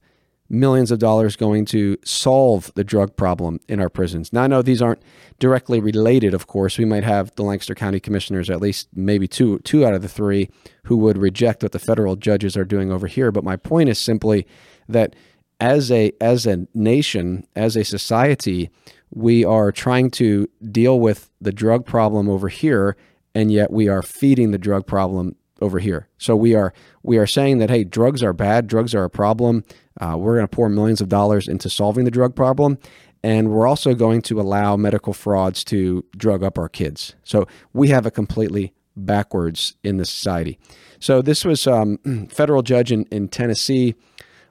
millions 0.50 0.90
of 0.90 0.98
dollars 1.00 1.36
going 1.36 1.64
to 1.64 1.98
solve 2.04 2.72
the 2.76 2.84
drug 2.84 3.16
problem 3.16 3.60
in 3.68 3.80
our 3.80 3.90
prisons. 3.90 4.34
Now, 4.34 4.44
I 4.44 4.48
know 4.48 4.62
these 4.62 4.82
aren't 4.82 5.04
directly 5.38 5.80
related, 5.80 6.34
of 6.34 6.48
course. 6.48 6.78
We 6.78 6.86
might 6.86 7.04
have 7.04 7.34
the 7.36 7.44
Lancaster 7.44 7.76
County 7.76 8.00
commissioners, 8.00 8.50
at 8.50 8.60
least 8.60 8.90
maybe 8.96 9.28
two, 9.28 9.60
two 9.60 9.86
out 9.86 9.94
of 9.94 10.02
the 10.02 10.08
three, 10.08 10.50
who 10.86 10.98
would 10.98 11.18
reject 11.18 11.62
what 11.62 11.72
the 11.72 11.80
federal 11.80 12.16
judges 12.16 12.58
are 12.58 12.66
doing 12.66 12.92
over 12.92 13.06
here. 13.06 13.32
But 13.32 13.44
my 13.44 13.56
point 13.56 13.90
is 13.90 14.00
simply 14.00 14.48
that 14.88 15.16
as 15.60 15.92
a, 15.92 16.12
as 16.20 16.48
a 16.48 16.68
nation, 16.74 17.46
as 17.56 17.76
a 17.76 17.86
society, 17.86 18.72
we 19.12 19.46
are 19.46 19.72
trying 19.72 20.10
to 20.12 20.48
deal 20.72 21.00
with 21.00 21.30
the 21.40 21.52
drug 21.52 21.86
problem 21.86 22.28
over 22.28 22.48
here, 22.48 22.96
and 23.36 23.52
yet 23.52 23.72
we 23.72 23.88
are 23.88 24.02
feeding 24.02 24.52
the 24.52 24.58
drug 24.58 24.88
problem 24.88 25.36
over 25.62 25.80
here. 25.80 26.08
So 26.18 26.36
we 26.36 26.56
are 26.56 26.74
we 27.04 27.18
are 27.18 27.28
saying 27.28 27.60
that 27.60 27.70
hey, 27.70 27.84
drugs 27.84 28.24
are 28.24 28.34
bad, 28.34 28.68
drugs 28.68 28.94
are 28.96 29.04
a 29.04 29.10
problem. 29.10 29.64
Uh, 30.00 30.16
we're 30.18 30.36
going 30.36 30.48
to 30.48 30.56
pour 30.56 30.70
millions 30.70 31.02
of 31.02 31.10
dollars 31.10 31.48
into 31.48 31.70
solving 31.70 32.06
the 32.06 32.12
drug 32.12 32.36
problem, 32.36 32.78
and 33.24 33.50
we're 33.50 33.68
also 33.68 33.94
going 33.94 34.22
to 34.24 34.40
allow 34.40 34.78
medical 34.78 35.14
frauds 35.14 35.64
to 35.66 36.06
drug 36.16 36.44
up 36.44 36.58
our 36.58 36.70
kids. 36.70 37.16
So 37.24 37.48
we 37.74 37.90
have 37.90 38.06
a 38.06 38.12
completely 38.12 38.74
backwards 38.96 39.76
in 39.84 39.98
the 39.98 40.06
society. 40.06 40.58
So 41.00 41.22
this 41.22 41.46
was 41.46 41.68
um, 41.68 41.98
federal 42.30 42.62
judge 42.62 42.92
in, 42.92 43.06
in 43.06 43.28
Tennessee 43.28 43.96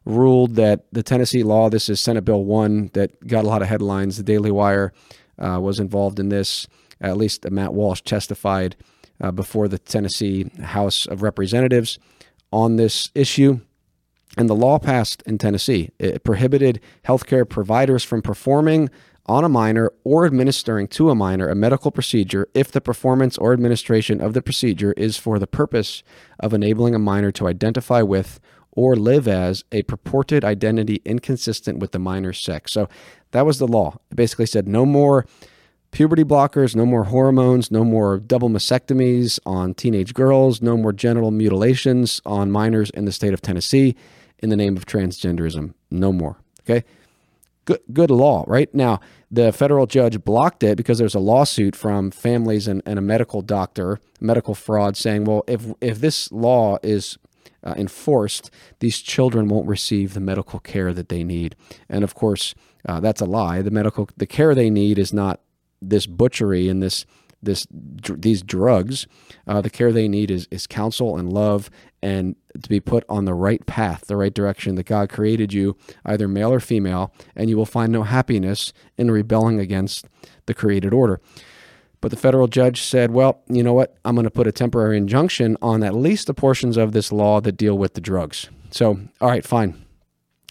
ruled 0.05 0.55
that 0.55 0.85
the 0.91 1.03
Tennessee 1.03 1.43
law. 1.43 1.69
This 1.69 1.89
is 1.89 2.01
Senate 2.01 2.25
Bill 2.25 2.45
one 2.45 2.91
that 2.95 3.27
got 3.27 3.45
a 3.45 3.49
lot 3.49 3.63
of 3.63 3.69
headlines. 3.69 4.17
The 4.17 4.23
Daily 4.23 4.51
Wire 4.51 4.93
uh, 5.39 5.61
was 5.61 5.79
involved 5.79 6.19
in 6.19 6.31
this. 6.31 6.67
At 7.01 7.17
least 7.17 7.49
Matt 7.49 7.75
Walsh 7.75 8.01
testified 8.01 8.75
uh, 9.21 9.31
before 9.31 9.69
the 9.69 9.79
Tennessee 9.79 10.51
House 10.63 11.07
of 11.07 11.23
Representatives 11.23 11.99
on 12.53 12.77
this 12.77 13.11
issue. 13.15 13.61
And 14.37 14.49
the 14.49 14.55
law 14.55 14.79
passed 14.79 15.23
in 15.23 15.39
Tennessee. 15.39 15.91
It 15.99 16.23
prohibited 16.23 16.81
healthcare 17.05 17.49
providers 17.49 18.05
from 18.05 18.23
performing 18.23 18.91
on 19.27 19.45
a 19.45 19.49
minor 19.49 19.93
or 20.05 20.25
administering 20.25 20.89
to 20.89 21.11
a 21.11 21.15
minor 21.15 21.49
a 21.49 21.55
medical 21.55 21.91
procedure 21.91 22.49
if 22.55 22.73
the 22.73 22.81
performance 22.81 23.37
or 23.37 23.53
administration 23.53 24.21
of 24.21 24.33
the 24.33 24.41
procedure 24.41 24.95
is 24.97 25.19
for 25.19 25.39
the 25.39 25.47
purpose 25.47 26.03
of 26.41 26.55
enabling 26.55 26.95
a 26.95 26.99
minor 26.99 27.31
to 27.31 27.47
identify 27.47 28.01
with 28.01 28.41
or 28.73 28.97
live 28.97 29.27
as 29.29 29.65
a 29.73 29.83
purported 29.83 30.45
identity 30.45 31.03
inconsistent 31.05 31.79
with 31.79 31.93
the 31.93 31.99
minor's 31.99 32.41
sex. 32.41 32.73
So 32.73 32.89
that 33.33 33.45
was 33.45 33.59
the 33.59 33.67
law. 33.67 33.99
It 34.11 34.17
basically 34.17 34.47
said 34.47 34.69
no 34.69 34.87
more 34.87 35.27
puberty 35.99 36.23
blockers, 36.23 36.77
no 36.77 36.87
more 36.87 37.03
hormones, 37.03 37.73
no 37.73 37.83
more 37.83 38.21
double 38.21 38.49
mastectomies 38.49 39.41
on 39.45 39.75
teenage 39.75 40.15
girls, 40.15 40.63
no 40.63 40.77
more 40.77 40.93
genital 40.93 41.33
mutilations 41.33 42.23
on 42.25 42.53
minors 42.53 42.89
in 42.91 43.05
the 43.05 43.11
state 43.11 43.35
of 43.35 43.43
Tennessee 43.43 43.97
in 44.39 44.49
the 44.49 44.55
name 44.55 44.77
of 44.77 44.87
transgenderism. 44.87 45.75
No 45.91 46.13
more. 46.13 46.37
Okay? 46.61 46.85
Good, 47.65 47.81
good 47.93 48.13
law, 48.13 48.45
right? 48.47 48.73
Now, 48.73 49.01
the 49.29 49.51
federal 49.53 49.87
judge 49.87 50.23
blocked 50.23 50.63
it 50.63 50.77
because 50.77 50.99
there's 50.99 51.17
a 51.17 51.19
lawsuit 51.19 51.75
from 51.75 52.13
families 52.13 52.69
and, 52.69 52.81
and 52.87 52.97
a 52.97 53.03
medical 53.03 53.43
doctor, 53.43 53.99
medical 54.21 54.55
fraud, 54.55 54.97
saying, 54.97 55.25
well, 55.25 55.43
if, 55.49 55.67
if 55.81 55.99
this 55.99 56.31
law 56.31 56.79
is 56.81 57.19
uh, 57.65 57.75
enforced, 57.77 58.53
these 58.79 59.01
children 59.01 59.49
won't 59.49 59.67
receive 59.67 60.15
the 60.15 60.21
medical 60.21 60.61
care 60.61 60.95
that 60.95 61.09
they 61.09 61.25
need. 61.25 61.57
And 61.89 62.05
of 62.05 62.15
course, 62.15 62.55
uh, 62.87 63.01
that's 63.01 63.21
a 63.21 63.27
lie. 63.27 63.63
The 63.63 63.73
medical, 63.73 64.09
the 64.17 64.27
care 64.27 64.55
they 64.55 64.71
need 64.71 64.97
is 64.97 65.13
not 65.13 65.41
this 65.81 66.07
butchery 66.07 66.69
and 66.69 66.83
this 66.83 67.07
this 67.43 67.67
these 67.71 68.43
drugs. 68.43 69.07
Uh, 69.47 69.61
the 69.61 69.71
care 69.71 69.93
they 69.93 70.09
need 70.09 70.31
is 70.31 70.49
is 70.51 70.67
counsel 70.67 71.17
and 71.17 71.33
love, 71.33 71.71
and 72.03 72.37
to 72.61 72.69
be 72.69 72.81
put 72.81 73.05
on 73.09 73.25
the 73.25 73.35
right 73.35 73.65
path, 73.67 74.07
the 74.07 74.17
right 74.17 74.35
direction 74.35 74.75
that 74.75 74.87
God 74.87 75.09
created 75.09 75.53
you, 75.53 75.77
either 76.05 76.29
male 76.29 76.53
or 76.53 76.61
female, 76.61 77.13
and 77.37 77.49
you 77.49 77.57
will 77.57 77.67
find 77.67 77.93
no 77.93 78.03
happiness 78.03 78.73
in 78.97 79.11
rebelling 79.11 79.61
against 79.61 80.07
the 80.47 80.55
created 80.55 80.93
order. 80.93 81.21
But 82.01 82.11
the 82.11 82.17
federal 82.17 82.47
judge 82.47 82.83
said, 82.83 83.11
well, 83.11 83.43
you 83.49 83.63
know 83.63 83.73
what? 83.73 83.97
I'm 84.05 84.15
going 84.15 84.25
to 84.25 84.31
put 84.31 84.47
a 84.47 84.53
temporary 84.53 84.97
injunction 84.97 85.57
on 85.61 85.83
at 85.83 85.95
least 85.95 86.29
the 86.29 86.35
portions 86.35 86.77
of 86.77 86.93
this 86.93 87.11
law 87.11 87.41
that 87.41 87.57
deal 87.57 87.77
with 87.77 87.95
the 87.95 88.01
drugs. 88.01 88.49
So, 88.71 89.01
all 89.21 89.29
right, 89.29 89.45
fine. 89.45 89.85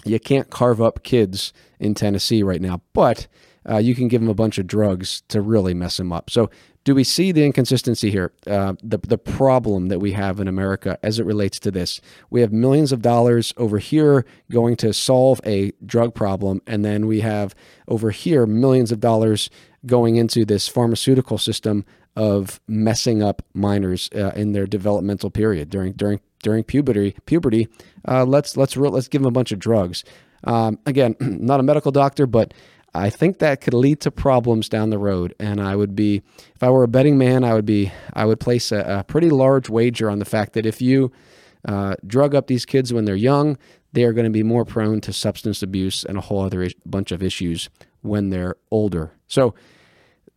You 0.03 0.19
can't 0.19 0.49
carve 0.49 0.81
up 0.81 1.03
kids 1.03 1.53
in 1.79 1.93
Tennessee 1.93 2.43
right 2.43 2.61
now, 2.61 2.81
but 2.93 3.27
uh, 3.69 3.77
you 3.77 3.95
can 3.95 4.07
give 4.07 4.21
them 4.21 4.29
a 4.29 4.33
bunch 4.33 4.57
of 4.57 4.67
drugs 4.67 5.23
to 5.27 5.41
really 5.41 5.73
mess 5.73 5.97
them 5.97 6.11
up. 6.11 6.29
So, 6.29 6.49
do 6.83 6.95
we 6.95 7.03
see 7.03 7.33
the 7.33 7.43
inconsistency 7.43 8.09
here? 8.11 8.31
Uh, 8.45 8.75
the 8.81 8.97
the 8.97 9.17
problem 9.17 9.87
that 9.87 9.99
we 9.99 10.13
have 10.13 10.39
in 10.39 10.47
America 10.47 10.97
as 11.03 11.19
it 11.19 11.25
relates 11.25 11.59
to 11.59 11.71
this? 11.71 11.99
We 12.29 12.39
have 12.41 12.53
millions 12.53 12.93
of 12.93 13.01
dollars 13.01 13.53
over 13.57 13.77
here 13.77 14.25
going 14.49 14.77
to 14.77 14.93
solve 14.93 15.41
a 15.45 15.73
drug 15.85 16.15
problem, 16.15 16.61
and 16.65 16.85
then 16.85 17.05
we 17.05 17.19
have 17.21 17.53
over 17.89 18.11
here 18.11 18.45
millions 18.45 18.93
of 18.93 19.01
dollars 19.01 19.49
going 19.85 20.15
into 20.15 20.45
this 20.45 20.67
pharmaceutical 20.67 21.37
system 21.37 21.85
of 22.15 22.59
messing 22.67 23.21
up 23.21 23.43
minors 23.53 24.09
uh, 24.15 24.31
in 24.35 24.53
their 24.53 24.65
developmental 24.65 25.29
period 25.29 25.69
during 25.69 25.91
during 25.93 26.21
during 26.41 26.63
puberty. 26.63 27.15
Puberty. 27.25 27.67
Uh, 28.07 28.23
let's 28.23 28.55
let's 28.55 28.77
re- 28.77 28.89
let's 28.89 29.09
give 29.09 29.21
them 29.21 29.27
a 29.27 29.31
bunch 29.31 29.51
of 29.51 29.59
drugs. 29.59 30.05
Um, 30.43 30.79
again, 30.85 31.15
not 31.19 31.59
a 31.59 31.63
medical 31.63 31.91
doctor, 31.91 32.25
but 32.25 32.53
I 32.93 33.09
think 33.09 33.39
that 33.39 33.61
could 33.61 33.73
lead 33.73 33.99
to 34.01 34.11
problems 34.11 34.69
down 34.69 34.89
the 34.89 34.97
road. 34.97 35.35
And 35.39 35.61
I 35.61 35.75
would 35.75 35.95
be, 35.95 36.23
if 36.55 36.63
I 36.63 36.69
were 36.69 36.83
a 36.83 36.87
betting 36.87 37.17
man, 37.17 37.43
I 37.43 37.53
would 37.53 37.65
be, 37.65 37.91
I 38.13 38.25
would 38.25 38.39
place 38.39 38.71
a, 38.71 38.79
a 38.99 39.03
pretty 39.03 39.29
large 39.29 39.69
wager 39.69 40.09
on 40.09 40.19
the 40.19 40.25
fact 40.25 40.53
that 40.53 40.65
if 40.65 40.81
you 40.81 41.11
uh, 41.65 41.95
drug 42.05 42.33
up 42.33 42.47
these 42.47 42.65
kids 42.65 42.93
when 42.93 43.05
they're 43.05 43.15
young, 43.15 43.57
they 43.93 44.03
are 44.03 44.13
going 44.13 44.25
to 44.25 44.31
be 44.31 44.43
more 44.43 44.65
prone 44.65 45.01
to 45.01 45.13
substance 45.13 45.61
abuse 45.61 46.03
and 46.03 46.17
a 46.17 46.21
whole 46.21 46.41
other 46.41 46.63
is- 46.63 46.73
bunch 46.85 47.11
of 47.11 47.21
issues 47.21 47.69
when 48.01 48.29
they're 48.29 48.55
older. 48.71 49.11
So, 49.27 49.53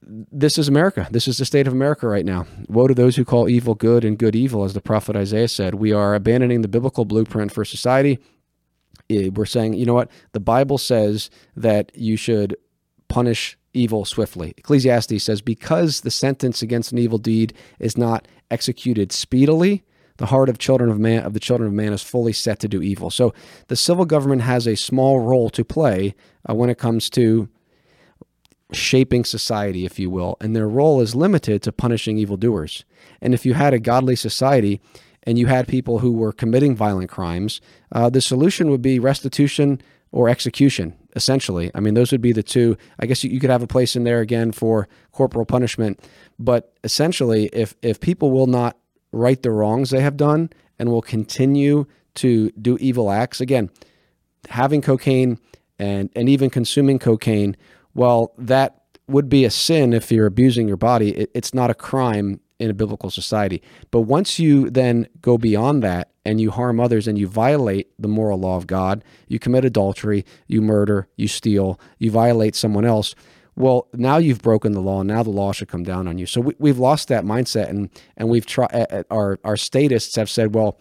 this 0.02 0.57
is 0.57 0.66
America. 0.66 1.07
This 1.11 1.28
is 1.28 1.37
the 1.37 1.45
state 1.45 1.66
of 1.66 1.75
America 1.75 2.09
right 2.09 2.25
now. 2.25 2.47
Woe 2.69 2.88
to 2.88 2.95
those 2.95 3.16
who 3.16 3.25
call 3.25 3.49
evil 3.49 3.75
good 3.75 4.02
and 4.02 4.19
good 4.19 4.35
evil, 4.35 4.64
as 4.64 4.73
the 4.73 4.80
prophet 4.80 5.14
Isaiah 5.14 5.47
said. 5.47 5.75
We 5.75 5.92
are 5.92 6.14
abandoning 6.14 6.62
the 6.62 6.69
biblical 6.69 7.04
blueprint 7.04 7.52
for 7.52 7.64
society 7.64 8.19
we're 9.11 9.45
saying, 9.45 9.75
you 9.75 9.87
know 9.87 9.95
what? 9.95 10.11
The 10.33 10.40
Bible 10.40 10.79
says 10.79 11.31
that 11.57 11.93
you 11.95 12.17
should 12.17 12.57
punish 13.09 13.59
evil 13.73 14.05
swiftly. 14.05 14.55
Ecclesiastes 14.57 15.23
says, 15.23 15.40
because 15.40 16.00
the 16.00 16.11
sentence 16.11 16.62
against 16.62 16.93
an 16.93 16.99
evil 16.99 17.19
deed 17.19 17.52
is 17.79 17.97
not 17.97 18.26
executed 18.50 19.12
speedily, 19.12 19.85
the 20.17 20.26
heart 20.26 20.49
of 20.49 20.59
children 20.59 20.90
of 20.90 20.99
man 20.99 21.23
of 21.23 21.33
the 21.33 21.40
children 21.40 21.69
of 21.69 21.75
man 21.75 21.93
is 21.93 22.02
fully 22.02 22.33
set 22.33 22.59
to 22.61 22.69
do 22.69 22.83
evil. 22.83 23.11
So 23.11 23.33
the 23.69 23.76
civil 23.76 24.05
government 24.05 24.43
has 24.43 24.67
a 24.67 24.76
small 24.76 25.21
role 25.21 25.49
to 25.50 25.64
play 25.64 26.14
uh, 26.49 26.55
when 26.55 26.69
it 26.69 26.79
comes 26.79 27.09
to 27.11 27.49
shaping 28.73 29.25
society, 29.25 29.85
if 29.85 29.99
you 29.99 30.11
will, 30.11 30.37
and 30.40 30.55
their 30.55 30.69
role 30.69 31.00
is 31.00 31.14
limited 31.14 31.62
to 31.62 31.73
punishing 31.73 32.19
evildoers. 32.19 32.85
And 33.21 33.35
if 33.35 33.47
you 33.47 33.55
had 33.55 33.75
a 33.75 33.81
godly 33.81 34.14
society, 34.14 34.81
and 35.25 35.39
you 35.39 35.47
had 35.47 35.69
people 35.69 35.99
who 35.99 36.12
were 36.12 36.33
committing 36.33 36.75
violent 36.75 37.11
crimes, 37.11 37.61
uh, 37.93 38.09
the 38.11 38.21
solution 38.21 38.71
would 38.71 38.83
be 38.83 38.99
restitution 38.99 39.81
or 40.12 40.29
execution, 40.29 40.97
essentially. 41.15 41.71
I 41.75 41.81
mean, 41.81 41.95
those 41.95 42.11
would 42.12 42.23
be 42.23 42.33
the 42.33 42.43
two. 42.43 42.77
I 42.99 43.07
guess 43.07 43.23
you, 43.23 43.31
you 43.31 43.41
could 43.41 43.50
have 43.50 43.62
a 43.62 43.67
place 43.67 43.95
in 43.95 44.05
there 44.05 44.21
again 44.21 44.53
for 44.53 44.89
corporal 45.12 45.47
punishment. 45.47 46.00
But 46.39 46.73
essentially, 46.83 47.47
if, 47.53 47.77
if 47.83 48.00
people 48.00 48.31
will 48.31 48.47
not 48.47 48.77
right 49.12 49.41
the 49.41 49.50
wrongs 49.50 49.91
they 49.91 50.00
have 50.00 50.17
done 50.17 50.50
and 50.79 50.89
will 50.89 51.03
continue 51.03 51.87
to 52.15 52.50
do 52.53 52.77
evil 52.81 53.11
acts, 53.11 53.41
again, 53.41 53.71
having 54.49 54.81
cocaine 54.81 55.39
and, 55.79 56.11
and 56.17 56.29
even 56.29 56.50
consuming 56.50 56.99
cocaine, 56.99 57.57
well, 57.95 58.33
that 58.39 58.83
would 59.07 59.29
be 59.29 59.45
a 59.45 59.50
sin 59.50 59.93
if 59.93 60.11
you're 60.11 60.27
abusing 60.27 60.67
your 60.67 60.77
body. 60.77 61.11
It, 61.11 61.31
it's 61.35 61.55
not 61.55 61.71
a 61.71 61.75
crime 61.75 62.41
in 62.61 62.71
a 62.71 62.75
biblical 62.75 63.11
society. 63.11 63.62
But 63.90 64.02
once 64.02 64.38
you 64.38 64.71
then 64.71 65.09
go 65.21 65.38
beyond 65.38 65.83
that 65.83 66.12
and 66.25 66.40
you 66.40 66.50
harm 66.50 66.79
others 66.79 67.09
and 67.09 67.19
you 67.19 67.26
violate 67.26 67.88
the 67.99 68.07
moral 68.07 68.38
law 68.38 68.57
of 68.57 68.67
God, 68.67 69.02
you 69.26 69.38
commit 69.38 69.64
adultery, 69.64 70.25
you 70.47 70.61
murder, 70.61 71.09
you 71.17 71.26
steal, 71.26 71.81
you 71.99 72.11
violate 72.11 72.55
someone 72.55 72.85
else. 72.85 73.14
Well, 73.57 73.88
now 73.95 74.19
you've 74.19 74.43
broken 74.43 74.73
the 74.73 74.81
law, 74.81 75.02
now 75.02 75.23
the 75.23 75.31
law 75.31 75.52
should 75.52 75.69
come 75.69 75.83
down 75.83 76.07
on 76.07 76.19
you. 76.19 76.26
So 76.26 76.52
we, 76.59 76.71
have 76.71 76.79
lost 76.79 77.09
that 77.09 77.25
mindset, 77.25 77.69
and 77.69 77.90
and 78.17 78.29
we've 78.29 78.47
tried. 78.47 79.05
Our 79.11 79.38
our 79.45 79.57
statists 79.57 80.17
have 80.17 80.31
said, 80.31 80.55
well, 80.55 80.79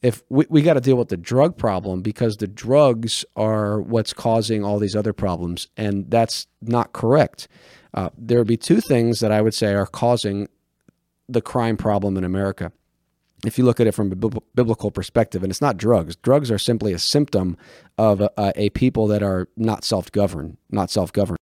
if 0.00 0.22
we, 0.28 0.46
we 0.48 0.62
got 0.62 0.74
to 0.74 0.80
deal 0.80 0.96
with 0.96 1.08
the 1.08 1.16
drug 1.16 1.56
problem 1.56 2.02
because 2.02 2.36
the 2.36 2.46
drugs 2.46 3.24
are 3.36 3.80
what's 3.80 4.12
causing 4.12 4.64
all 4.64 4.78
these 4.78 4.96
other 4.96 5.12
problems, 5.12 5.68
and 5.76 6.10
that's 6.10 6.46
not 6.62 6.92
correct. 6.92 7.46
Uh, 7.94 8.10
there 8.16 8.38
would 8.38 8.48
be 8.48 8.56
two 8.56 8.80
things 8.80 9.20
that 9.20 9.32
I 9.32 9.40
would 9.40 9.54
say 9.54 9.74
are 9.74 9.86
causing 9.86 10.48
the 11.28 11.42
crime 11.42 11.76
problem 11.76 12.16
in 12.16 12.24
America. 12.24 12.72
If 13.46 13.56
you 13.56 13.64
look 13.64 13.78
at 13.78 13.86
it 13.86 13.92
from 13.92 14.10
a 14.10 14.16
biblical 14.16 14.90
perspective, 14.90 15.42
and 15.44 15.50
it's 15.50 15.60
not 15.60 15.76
drugs, 15.76 16.16
drugs 16.16 16.50
are 16.50 16.58
simply 16.58 16.92
a 16.92 16.98
symptom 16.98 17.56
of 17.96 18.20
a, 18.20 18.30
a 18.56 18.70
people 18.70 19.06
that 19.08 19.22
are 19.22 19.48
not 19.56 19.84
self 19.84 20.10
governed, 20.10 20.56
not 20.70 20.90
self 20.90 21.12
governed. 21.12 21.38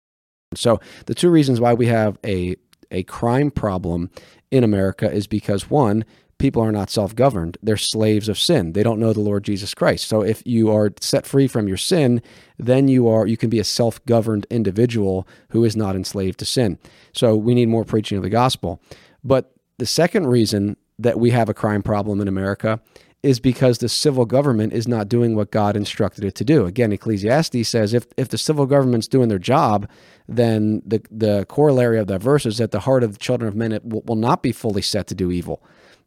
So, 0.55 0.79
the 1.05 1.15
two 1.15 1.29
reasons 1.29 1.61
why 1.61 1.73
we 1.73 1.87
have 1.87 2.17
a, 2.25 2.57
a 2.91 3.03
crime 3.03 3.49
problem 3.49 4.09
in 4.51 4.63
America 4.63 5.09
is 5.09 5.25
because 5.27 5.69
one, 5.69 6.03
people 6.37 6.61
are 6.61 6.71
not 6.71 6.89
self 6.89 7.15
governed. 7.15 7.57
They're 7.61 7.77
slaves 7.77 8.29
of 8.29 8.37
sin. 8.37 8.73
They 8.73 8.83
don't 8.83 8.99
know 8.99 9.13
the 9.13 9.19
Lord 9.19 9.43
Jesus 9.43 9.73
Christ. 9.73 10.07
So 10.07 10.21
if 10.21 10.45
you 10.45 10.71
are 10.71 10.93
set 10.99 11.25
free 11.25 11.47
from 11.47 11.67
your 11.67 11.77
sin, 11.77 12.21
then 12.57 12.87
you 12.87 13.07
are 13.07 13.25
you 13.25 13.37
can 13.37 13.49
be 13.49 13.59
a 13.59 13.63
self 13.63 14.03
governed 14.05 14.45
individual 14.49 15.27
who 15.49 15.63
is 15.63 15.75
not 15.75 15.95
enslaved 15.95 16.39
to 16.39 16.45
sin. 16.45 16.79
So 17.13 17.35
we 17.35 17.53
need 17.53 17.69
more 17.69 17.85
preaching 17.85 18.17
of 18.17 18.23
the 18.23 18.29
gospel. 18.29 18.81
But 19.23 19.54
the 19.77 19.85
second 19.85 20.27
reason 20.27 20.77
that 20.99 21.19
we 21.19 21.31
have 21.31 21.49
a 21.49 21.53
crime 21.53 21.83
problem 21.83 22.21
in 22.21 22.27
America 22.27 22.79
is 23.25 23.39
because 23.39 23.79
the 23.79 23.89
civil 23.89 24.25
government 24.25 24.71
is 24.71 24.87
not 24.87 25.09
doing 25.09 25.35
what 25.35 25.49
God 25.49 25.75
instructed 25.75 26.23
it 26.23 26.35
to 26.35 26.45
do. 26.45 26.67
Again, 26.67 26.91
Ecclesiastes 26.91 27.67
says 27.67 27.93
if, 27.93 28.05
if 28.17 28.29
the 28.29 28.37
civil 28.37 28.67
government's 28.67 29.07
doing 29.07 29.29
their 29.29 29.39
job, 29.39 29.89
then 30.27 30.83
the, 30.85 31.01
the 31.09 31.45
corollary 31.45 31.97
of 31.97 32.05
that 32.05 32.21
verse 32.21 32.45
is 32.45 32.59
that 32.59 32.69
the 32.69 32.81
heart 32.81 33.03
of 33.03 33.13
the 33.13 33.17
children 33.17 33.47
of 33.47 33.55
men 33.55 33.79
will, 33.83 34.15
not 34.15 34.43
be 34.43 34.51
fully 34.51 34.83
set 34.83 35.07
to 35.07 35.15
do 35.15 35.31
evil. 35.31 35.63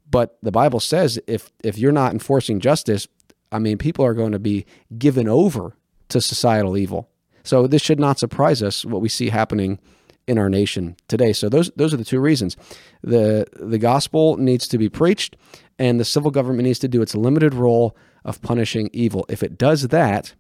But 0.09 0.39
the 0.45 0.53
Bible 0.53 0.79
says 0.79 1.19
if 1.27 1.53
if 1.65 1.77
you're 1.77 1.93
not 1.93 2.13
enforcing 2.13 2.61
justice, 2.61 3.09
I 3.51 3.59
mean, 3.59 3.79
people 3.79 4.05
are 4.05 4.15
going 4.15 4.33
to 4.33 4.39
be 4.39 4.65
given 4.97 5.29
over 5.29 5.77
to 6.11 6.21
societal 6.21 6.77
evil. 6.77 7.11
So 7.43 7.67
this 7.67 7.83
should 7.83 7.99
not 7.99 8.19
surprise 8.19 8.63
us 8.63 8.85
what 8.85 9.03
we 9.03 9.09
see 9.09 9.31
happening 9.31 9.81
in 10.29 10.39
our 10.39 10.49
nation 10.49 10.97
today. 11.09 11.33
So 11.33 11.49
those 11.49 11.71
those 11.77 11.93
are 11.93 11.97
the 11.97 12.05
two 12.05 12.21
reasons. 12.21 12.57
The 13.03 13.47
the 13.53 13.79
gospel 13.79 14.37
needs 14.37 14.69
to 14.69 14.79
be 14.79 14.89
preached 14.89 15.37
and 15.79 15.99
the 15.99 16.05
civil 16.05 16.31
government 16.31 16.65
needs 16.65 16.79
to 16.81 16.89
do 16.89 17.03
its 17.03 17.15
limited 17.15 17.55
role 17.55 17.97
of 18.25 18.43
punishing 18.43 18.91
evil. 18.93 19.25
If 19.29 19.43
it 19.43 19.57
does 19.57 19.89
that, 19.89 20.35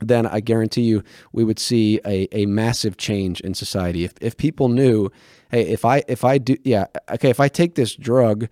then 0.00 0.26
I 0.26 0.40
guarantee 0.40 0.82
you 0.82 1.02
we 1.32 1.44
would 1.44 1.58
see 1.58 2.00
a, 2.04 2.28
a 2.32 2.46
massive 2.46 2.96
change 2.96 3.40
in 3.40 3.54
society. 3.54 4.04
If 4.04 4.14
if 4.20 4.36
people 4.36 4.68
knew, 4.68 5.10
hey, 5.50 5.62
if 5.62 5.84
I 5.84 6.02
if 6.08 6.24
I 6.24 6.38
do 6.38 6.56
yeah, 6.64 6.86
okay, 7.10 7.30
if 7.30 7.40
I 7.40 7.48
take 7.48 7.74
this 7.74 7.94
drug 7.94 8.48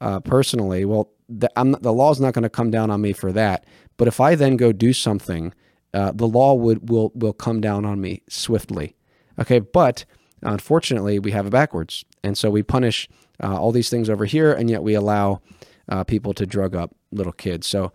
uh, 0.00 0.20
personally, 0.20 0.84
well, 0.84 1.10
the, 1.28 1.50
not, 1.56 1.82
the 1.82 1.92
law 1.92 2.10
is 2.12 2.20
not 2.20 2.34
going 2.34 2.42
to 2.42 2.50
come 2.50 2.70
down 2.70 2.90
on 2.90 3.00
me 3.00 3.12
for 3.12 3.32
that. 3.32 3.64
But 3.96 4.08
if 4.08 4.20
I 4.20 4.34
then 4.34 4.56
go 4.56 4.72
do 4.72 4.92
something, 4.92 5.54
uh, 5.94 6.12
the 6.12 6.26
law 6.26 6.54
would 6.54 6.88
will 6.90 7.12
will 7.14 7.32
come 7.32 7.60
down 7.60 7.84
on 7.84 8.00
me 8.00 8.22
swiftly. 8.28 8.95
Okay, 9.38 9.58
but 9.58 10.04
unfortunately, 10.42 11.18
we 11.18 11.32
have 11.32 11.46
it 11.46 11.50
backwards, 11.50 12.04
and 12.22 12.36
so 12.36 12.50
we 12.50 12.62
punish 12.62 13.08
uh, 13.42 13.58
all 13.58 13.72
these 13.72 13.90
things 13.90 14.08
over 14.08 14.24
here, 14.24 14.52
and 14.52 14.70
yet 14.70 14.82
we 14.82 14.94
allow 14.94 15.40
uh, 15.88 16.04
people 16.04 16.34
to 16.34 16.46
drug 16.46 16.74
up 16.74 16.94
little 17.12 17.32
kids. 17.32 17.66
So 17.66 17.92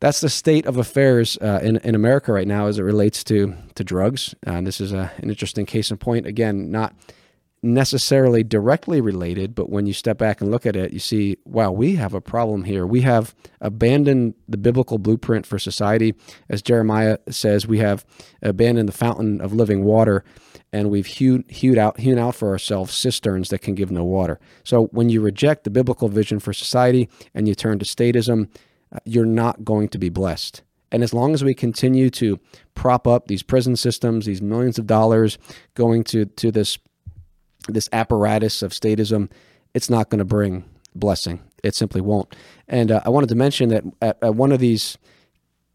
that's 0.00 0.20
the 0.20 0.28
state 0.28 0.66
of 0.66 0.76
affairs 0.76 1.38
uh, 1.40 1.60
in 1.62 1.76
in 1.78 1.94
America 1.94 2.32
right 2.32 2.46
now 2.46 2.66
as 2.66 2.78
it 2.78 2.82
relates 2.82 3.24
to 3.24 3.54
to 3.74 3.84
drugs. 3.84 4.34
And 4.42 4.66
this 4.66 4.80
is 4.80 4.92
a, 4.92 5.10
an 5.18 5.30
interesting 5.30 5.66
case 5.66 5.90
in 5.90 5.96
point. 5.96 6.26
Again, 6.26 6.70
not 6.70 6.94
necessarily 7.62 8.44
directly 8.44 9.00
related, 9.00 9.54
but 9.54 9.70
when 9.70 9.86
you 9.86 9.92
step 9.92 10.18
back 10.18 10.40
and 10.40 10.50
look 10.50 10.66
at 10.66 10.76
it, 10.76 10.92
you 10.92 10.98
see, 10.98 11.36
wow, 11.44 11.70
we 11.70 11.96
have 11.96 12.14
a 12.14 12.20
problem 12.20 12.64
here. 12.64 12.86
We 12.86 13.00
have 13.00 13.34
abandoned 13.60 14.34
the 14.48 14.56
biblical 14.58 14.98
blueprint 14.98 15.46
for 15.46 15.58
society. 15.58 16.14
As 16.48 16.62
Jeremiah 16.62 17.18
says, 17.28 17.66
we 17.66 17.78
have 17.78 18.04
abandoned 18.42 18.88
the 18.88 18.92
fountain 18.92 19.40
of 19.40 19.52
living 19.52 19.84
water 19.84 20.24
and 20.72 20.90
we've 20.90 21.06
hewed, 21.06 21.44
hewed 21.50 21.78
out, 21.78 22.00
hewn 22.00 22.18
out 22.18 22.34
for 22.34 22.50
ourselves 22.50 22.94
cisterns 22.94 23.48
that 23.48 23.60
can 23.60 23.74
give 23.74 23.90
no 23.90 24.04
water. 24.04 24.38
So 24.64 24.86
when 24.86 25.08
you 25.08 25.20
reject 25.20 25.64
the 25.64 25.70
biblical 25.70 26.08
vision 26.08 26.38
for 26.38 26.52
society 26.52 27.08
and 27.34 27.48
you 27.48 27.54
turn 27.54 27.78
to 27.78 27.84
statism, 27.84 28.48
uh, 28.92 28.98
you're 29.04 29.24
not 29.24 29.64
going 29.64 29.88
to 29.88 29.98
be 29.98 30.08
blessed. 30.08 30.62
And 30.92 31.02
as 31.02 31.12
long 31.12 31.34
as 31.34 31.42
we 31.42 31.54
continue 31.54 32.10
to 32.10 32.38
prop 32.74 33.06
up 33.06 33.26
these 33.26 33.42
prison 33.42 33.76
systems, 33.76 34.26
these 34.26 34.42
millions 34.42 34.78
of 34.78 34.86
dollars 34.86 35.38
going 35.74 36.04
to, 36.04 36.26
to 36.26 36.52
this 36.52 36.78
this 37.68 37.88
apparatus 37.92 38.62
of 38.62 38.72
statism, 38.72 39.30
it's 39.74 39.90
not 39.90 40.10
going 40.10 40.18
to 40.18 40.24
bring 40.24 40.64
blessing. 40.94 41.42
It 41.62 41.74
simply 41.74 42.00
won't. 42.00 42.34
And 42.68 42.90
uh, 42.90 43.00
I 43.04 43.10
wanted 43.10 43.28
to 43.30 43.34
mention 43.34 43.68
that 43.70 43.84
at, 44.00 44.18
at 44.22 44.34
one 44.34 44.52
of 44.52 44.60
these 44.60 44.98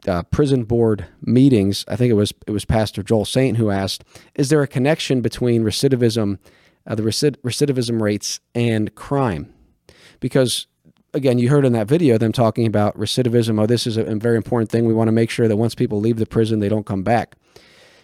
uh, 0.08 0.24
prison 0.24 0.64
board 0.64 1.06
meetings, 1.22 1.86
I 1.88 1.96
think 1.96 2.10
it 2.10 2.16
was 2.16 2.34
it 2.48 2.52
was 2.52 2.66
Pastor 2.66 3.04
Joel 3.04 3.26
Saint 3.26 3.58
who 3.58 3.70
asked, 3.70 4.04
"Is 4.36 4.50
there 4.50 4.62
a 4.62 4.68
connection 4.68 5.22
between 5.22 5.64
recidivism, 5.64 6.40
uh, 6.88 6.96
the 6.96 7.04
recid- 7.04 7.38
recidivism 7.44 8.02
rates, 8.02 8.40
and 8.56 8.94
crime?" 8.96 9.54
Because 10.20 10.68
again, 11.14 11.40
you 11.40 11.50
heard 11.50 11.66
in 11.66 11.74
that 11.74 11.88
video 11.88 12.18
them 12.18 12.32
talking 12.32 12.66
about 12.66 12.98
recidivism. 12.98 13.62
Oh, 13.62 13.66
this 13.66 13.86
is 13.86 13.98
a, 13.98 14.04
a 14.04 14.16
very 14.16 14.38
important 14.38 14.72
thing. 14.72 14.86
We 14.86 14.94
want 14.94 15.08
to 15.10 15.14
make 15.14 15.30
sure 15.30 15.48
that 15.48 15.58
once 15.58 15.76
people 15.76 16.00
leave 16.00 16.18
the 16.18 16.26
prison, 16.26 16.60
they 16.60 16.70
don't 16.70 16.86
come 16.86 17.04
back. 17.04 17.36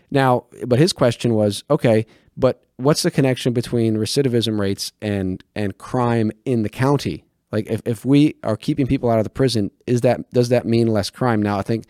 Now, 0.10 0.46
but 0.66 0.80
his 0.80 0.94
question 0.94 1.34
was, 1.34 1.64
okay, 1.70 2.06
but 2.36 2.64
what's 2.78 3.04
the 3.04 3.12
connection 3.12 3.54
between 3.54 3.98
recidivism 3.98 4.60
rates 4.60 4.92
and 5.02 5.44
and 5.56 5.78
crime 5.78 6.32
in 6.46 6.64
the 6.64 6.70
county? 6.70 7.26
Like 7.52 7.68
if, 7.68 7.82
if 7.86 8.06
we 8.06 8.36
are 8.44 8.58
keeping 8.58 8.88
people 8.88 9.10
out 9.10 9.20
of 9.20 9.24
the 9.24 9.30
prison, 9.30 9.72
is 9.86 10.02
that 10.02 10.30
does 10.32 10.50
that 10.50 10.66
mean 10.66 10.88
less 10.88 11.10
crime? 11.10 11.42
Now 11.42 11.58
I 11.58 11.62
think 11.62 11.86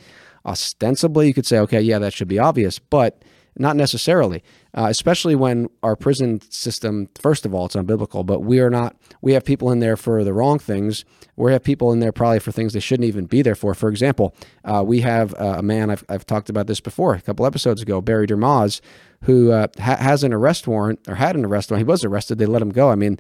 ostensibly 0.45 1.27
you 1.27 1.33
could 1.33 1.45
say, 1.45 1.59
okay, 1.59 1.81
yeah, 1.81 1.99
that 1.99 2.13
should 2.13 2.27
be 2.27 2.39
obvious, 2.39 2.79
but 2.79 3.21
not 3.59 3.75
necessarily, 3.75 4.43
uh, 4.73 4.87
especially 4.89 5.35
when 5.35 5.69
our 5.83 5.95
prison 5.95 6.41
system, 6.49 7.09
first 7.19 7.45
of 7.45 7.53
all, 7.53 7.65
it's 7.65 7.75
unbiblical, 7.75 8.25
but 8.25 8.41
we 8.41 8.59
are 8.59 8.69
not, 8.69 8.95
we 9.21 9.33
have 9.33 9.43
people 9.43 9.71
in 9.71 9.79
there 9.79 9.97
for 9.97 10.23
the 10.23 10.33
wrong 10.33 10.59
things. 10.59 11.05
We 11.35 11.51
have 11.51 11.63
people 11.63 11.91
in 11.91 11.99
there 11.99 12.11
probably 12.11 12.39
for 12.39 12.51
things 12.51 12.73
they 12.73 12.79
shouldn't 12.79 13.07
even 13.07 13.25
be 13.25 13.41
there 13.41 13.55
for. 13.55 13.73
For 13.73 13.89
example, 13.89 14.35
uh, 14.63 14.83
we 14.85 15.01
have 15.01 15.33
uh, 15.35 15.55
a 15.57 15.63
man, 15.63 15.89
I've, 15.89 16.03
I've 16.09 16.25
talked 16.25 16.49
about 16.49 16.67
this 16.67 16.79
before 16.79 17.13
a 17.13 17.21
couple 17.21 17.45
episodes 17.45 17.81
ago, 17.81 18.01
Barry 18.01 18.27
Dermaz, 18.27 18.81
who 19.23 19.51
uh, 19.51 19.67
ha- 19.79 19.97
has 19.97 20.23
an 20.23 20.33
arrest 20.33 20.67
warrant 20.67 20.99
or 21.07 21.15
had 21.15 21.35
an 21.35 21.45
arrest 21.45 21.71
warrant. 21.71 21.85
He 21.85 21.89
was 21.89 22.03
arrested. 22.03 22.37
They 22.37 22.45
let 22.45 22.61
him 22.61 22.69
go. 22.69 22.91
I 22.91 22.95
mean, 22.95 23.17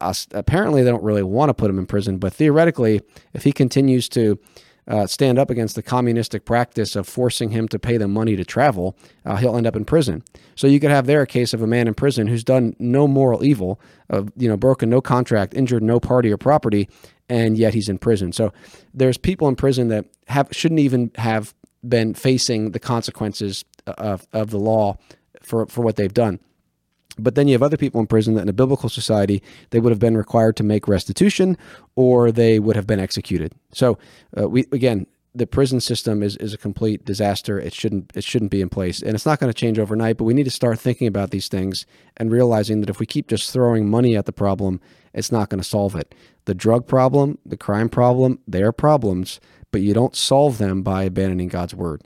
uh, 0.00 0.14
apparently 0.32 0.82
they 0.82 0.90
don't 0.90 1.02
really 1.02 1.22
want 1.22 1.50
to 1.50 1.54
put 1.54 1.70
him 1.70 1.78
in 1.78 1.86
prison, 1.86 2.18
but 2.18 2.32
theoretically, 2.32 3.02
if 3.32 3.44
he 3.44 3.52
continues 3.52 4.08
to 4.10 4.38
uh, 4.88 5.06
stand 5.06 5.38
up 5.38 5.50
against 5.50 5.74
the 5.74 5.82
communistic 5.82 6.44
practice 6.44 6.96
of 6.96 7.06
forcing 7.06 7.50
him 7.50 7.68
to 7.68 7.78
pay 7.78 7.98
them 7.98 8.12
money 8.12 8.34
to 8.36 8.44
travel, 8.44 8.96
uh, 9.24 9.36
he'll 9.36 9.56
end 9.56 9.66
up 9.66 9.76
in 9.76 9.84
prison. 9.84 10.24
So 10.56 10.66
you 10.66 10.80
could 10.80 10.90
have 10.90 11.06
there 11.06 11.22
a 11.22 11.26
case 11.26 11.52
of 11.52 11.62
a 11.62 11.66
man 11.66 11.86
in 11.86 11.94
prison 11.94 12.26
who's 12.26 12.42
done 12.42 12.74
no 12.78 13.06
moral 13.06 13.44
evil, 13.44 13.78
of 14.08 14.32
you 14.36 14.48
know, 14.48 14.56
broken 14.56 14.88
no 14.88 15.00
contract, 15.00 15.54
injured 15.54 15.82
no 15.82 16.00
party 16.00 16.32
or 16.32 16.38
property, 16.38 16.88
and 17.28 17.58
yet 17.58 17.74
he's 17.74 17.88
in 17.88 17.98
prison. 17.98 18.32
So 18.32 18.52
there's 18.94 19.18
people 19.18 19.46
in 19.48 19.56
prison 19.56 19.88
that 19.88 20.06
have 20.28 20.48
shouldn't 20.52 20.80
even 20.80 21.10
have 21.16 21.54
been 21.86 22.14
facing 22.14 22.72
the 22.72 22.80
consequences 22.80 23.64
of, 23.86 24.26
of 24.32 24.50
the 24.50 24.58
law 24.58 24.96
for, 25.42 25.66
for 25.66 25.82
what 25.82 25.96
they've 25.96 26.12
done. 26.12 26.40
But 27.18 27.34
then 27.34 27.48
you 27.48 27.52
have 27.52 27.62
other 27.62 27.76
people 27.76 28.00
in 28.00 28.06
prison 28.06 28.34
that 28.34 28.42
in 28.42 28.48
a 28.48 28.52
biblical 28.52 28.88
society, 28.88 29.42
they 29.70 29.80
would 29.80 29.90
have 29.90 29.98
been 29.98 30.16
required 30.16 30.56
to 30.56 30.64
make 30.64 30.88
restitution 30.88 31.56
or 31.96 32.30
they 32.30 32.58
would 32.58 32.76
have 32.76 32.86
been 32.86 33.00
executed. 33.00 33.52
So 33.72 33.98
uh, 34.38 34.48
we, 34.48 34.66
again, 34.72 35.06
the 35.34 35.46
prison 35.46 35.80
system 35.80 36.22
is, 36.22 36.36
is 36.36 36.52
a 36.52 36.58
complete 36.58 37.04
disaster. 37.04 37.58
It 37.58 37.74
shouldn't 37.74 38.12
it 38.14 38.24
shouldn't 38.24 38.50
be 38.50 38.60
in 38.60 38.68
place, 38.68 39.02
and 39.02 39.14
it's 39.14 39.26
not 39.26 39.38
going 39.38 39.52
to 39.52 39.58
change 39.58 39.78
overnight. 39.78 40.16
But 40.16 40.24
we 40.24 40.34
need 40.34 40.44
to 40.44 40.50
start 40.50 40.78
thinking 40.78 41.06
about 41.06 41.30
these 41.30 41.48
things 41.48 41.86
and 42.16 42.32
realizing 42.32 42.80
that 42.80 42.90
if 42.90 42.98
we 42.98 43.06
keep 43.06 43.28
just 43.28 43.52
throwing 43.52 43.88
money 43.88 44.16
at 44.16 44.26
the 44.26 44.32
problem, 44.32 44.80
it's 45.12 45.32
not 45.32 45.48
going 45.48 45.60
to 45.60 45.68
solve 45.68 45.94
it. 45.94 46.14
The 46.46 46.54
drug 46.54 46.86
problem, 46.86 47.38
the 47.44 47.56
crime 47.56 47.88
problem, 47.88 48.40
they 48.48 48.62
are 48.62 48.72
problems, 48.72 49.38
but 49.70 49.80
you 49.80 49.94
don't 49.94 50.16
solve 50.16 50.58
them 50.58 50.82
by 50.82 51.04
abandoning 51.04 51.48
God's 51.48 51.74
word, 51.74 52.02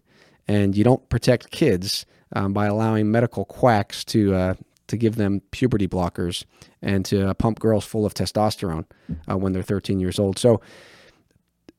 and 0.46 0.76
you 0.76 0.84
don't 0.84 1.08
protect 1.08 1.50
kids 1.50 2.04
um, 2.34 2.52
by 2.52 2.66
allowing 2.66 3.10
medical 3.10 3.44
quacks 3.44 4.04
to 4.06 4.34
uh, 4.34 4.54
to 4.88 4.96
give 4.96 5.16
them 5.16 5.40
puberty 5.50 5.88
blockers 5.88 6.44
and 6.80 7.04
to 7.06 7.30
uh, 7.30 7.34
pump 7.34 7.58
girls 7.58 7.84
full 7.84 8.04
of 8.04 8.14
testosterone 8.14 8.84
uh, 9.30 9.36
when 9.36 9.52
they're 9.52 9.62
13 9.62 10.00
years 10.00 10.18
old. 10.18 10.38
So 10.38 10.60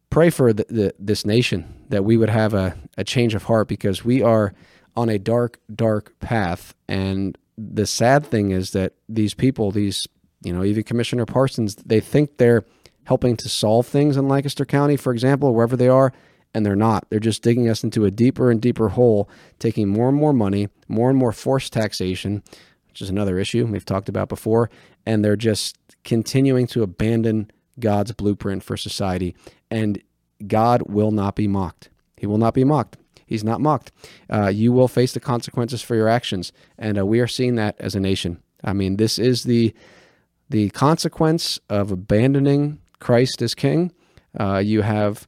pray 0.09 0.29
for 0.29 0.53
the, 0.53 0.65
the, 0.69 0.93
this 0.99 1.25
nation 1.25 1.85
that 1.89 2.03
we 2.03 2.17
would 2.17 2.29
have 2.29 2.53
a, 2.53 2.77
a 2.97 3.03
change 3.03 3.35
of 3.35 3.43
heart 3.43 3.67
because 3.67 4.05
we 4.05 4.21
are 4.21 4.53
on 4.95 5.09
a 5.09 5.19
dark, 5.19 5.59
dark 5.73 6.17
path. 6.19 6.75
And 6.87 7.37
the 7.57 7.85
sad 7.85 8.25
thing 8.25 8.51
is 8.51 8.71
that 8.71 8.93
these 9.09 9.33
people, 9.33 9.71
these, 9.71 10.05
you 10.43 10.53
know, 10.53 10.63
even 10.63 10.83
Commissioner 10.83 11.25
Parsons, 11.25 11.75
they 11.75 11.99
think 11.99 12.37
they're 12.37 12.63
helping 13.05 13.35
to 13.37 13.49
solve 13.49 13.87
things 13.87 14.15
in 14.15 14.27
Lancaster 14.27 14.65
County, 14.65 14.95
for 14.95 15.11
example, 15.11 15.53
wherever 15.53 15.75
they 15.75 15.89
are 15.89 16.13
and 16.53 16.65
they're 16.65 16.75
not. 16.75 17.09
They're 17.09 17.19
just 17.19 17.41
digging 17.41 17.69
us 17.69 17.83
into 17.83 18.05
a 18.05 18.11
deeper 18.11 18.51
and 18.51 18.61
deeper 18.61 18.89
hole, 18.89 19.29
taking 19.59 19.89
more 19.89 20.09
and 20.09 20.17
more 20.17 20.33
money, 20.33 20.69
more 20.87 21.09
and 21.09 21.17
more 21.17 21.31
forced 21.31 21.73
taxation, 21.73 22.43
which 22.93 23.01
is 23.01 23.09
another 23.09 23.39
issue 23.39 23.65
we've 23.65 23.83
talked 23.83 24.07
about 24.07 24.29
before, 24.29 24.69
and 25.03 25.25
they're 25.25 25.35
just 25.35 25.75
continuing 26.03 26.67
to 26.67 26.83
abandon 26.83 27.49
God's 27.79 28.11
blueprint 28.11 28.63
for 28.63 28.77
society. 28.77 29.35
And 29.71 29.99
God 30.45 30.83
will 30.83 31.09
not 31.09 31.35
be 31.35 31.47
mocked. 31.47 31.89
He 32.15 32.27
will 32.27 32.37
not 32.37 32.53
be 32.53 32.63
mocked. 32.63 32.97
He's 33.25 33.43
not 33.43 33.61
mocked. 33.61 33.91
Uh, 34.29 34.49
you 34.49 34.71
will 34.71 34.87
face 34.87 35.11
the 35.11 35.19
consequences 35.19 35.81
for 35.81 35.95
your 35.95 36.07
actions, 36.07 36.51
and 36.77 36.99
uh, 36.99 37.05
we 37.05 37.19
are 37.19 37.25
seeing 37.25 37.55
that 37.55 37.75
as 37.79 37.95
a 37.95 37.99
nation. 37.99 38.39
I 38.63 38.73
mean, 38.73 38.97
this 38.97 39.17
is 39.17 39.43
the 39.43 39.73
the 40.51 40.69
consequence 40.69 41.59
of 41.69 41.89
abandoning 41.89 42.79
Christ 42.99 43.41
as 43.41 43.55
King. 43.55 43.91
Uh, 44.39 44.57
you 44.57 44.83
have 44.83 45.27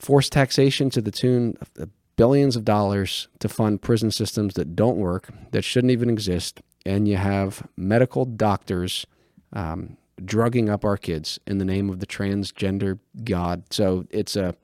forced 0.00 0.32
taxation 0.32 0.90
to 0.90 1.00
the 1.00 1.12
tune 1.12 1.56
of 1.60 1.70
billions 2.16 2.56
of 2.56 2.64
dollars 2.64 3.28
to 3.40 3.48
fund 3.48 3.82
prison 3.82 4.10
systems 4.10 4.54
that 4.54 4.76
don't 4.76 4.96
work, 4.96 5.28
that 5.50 5.62
shouldn't 5.62 5.90
even 5.90 6.10
exist, 6.10 6.60
and 6.86 7.08
you 7.08 7.16
have 7.16 7.66
medical 7.76 8.24
doctors 8.24 9.06
um, 9.52 9.96
drugging 10.24 10.68
up 10.68 10.84
our 10.84 10.96
kids 10.96 11.38
in 11.46 11.58
the 11.58 11.64
name 11.64 11.90
of 11.90 12.00
the 12.00 12.06
transgender 12.06 12.98
God. 13.24 13.64
So 13.70 14.06
it's 14.10 14.36
a 14.36 14.54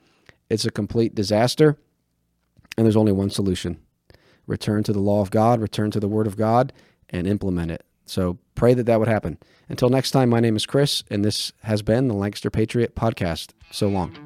it's 0.48 0.64
a 0.64 0.70
complete 0.70 1.14
disaster, 1.14 1.76
and 2.76 2.84
there's 2.84 2.96
only 2.96 3.12
one 3.12 3.30
solution: 3.30 3.80
return 4.46 4.82
to 4.84 4.92
the 4.92 5.00
law 5.00 5.20
of 5.20 5.30
God, 5.30 5.60
return 5.60 5.90
to 5.92 6.00
the 6.00 6.08
Word 6.08 6.26
of 6.26 6.36
God, 6.36 6.72
and 7.08 7.26
implement 7.26 7.70
it. 7.70 7.84
So 8.06 8.38
pray 8.54 8.74
that 8.74 8.86
that 8.86 8.98
would 8.98 9.08
happen. 9.08 9.38
Until 9.68 9.88
next 9.88 10.10
time, 10.10 10.28
my 10.28 10.40
name 10.40 10.56
is 10.56 10.66
Chris, 10.66 11.04
and 11.10 11.24
this 11.24 11.52
has 11.62 11.80
been 11.82 12.08
the 12.08 12.14
Lancaster 12.14 12.50
Patriot 12.50 12.96
Podcast. 12.96 13.52
So 13.70 13.88
long. 13.88 14.16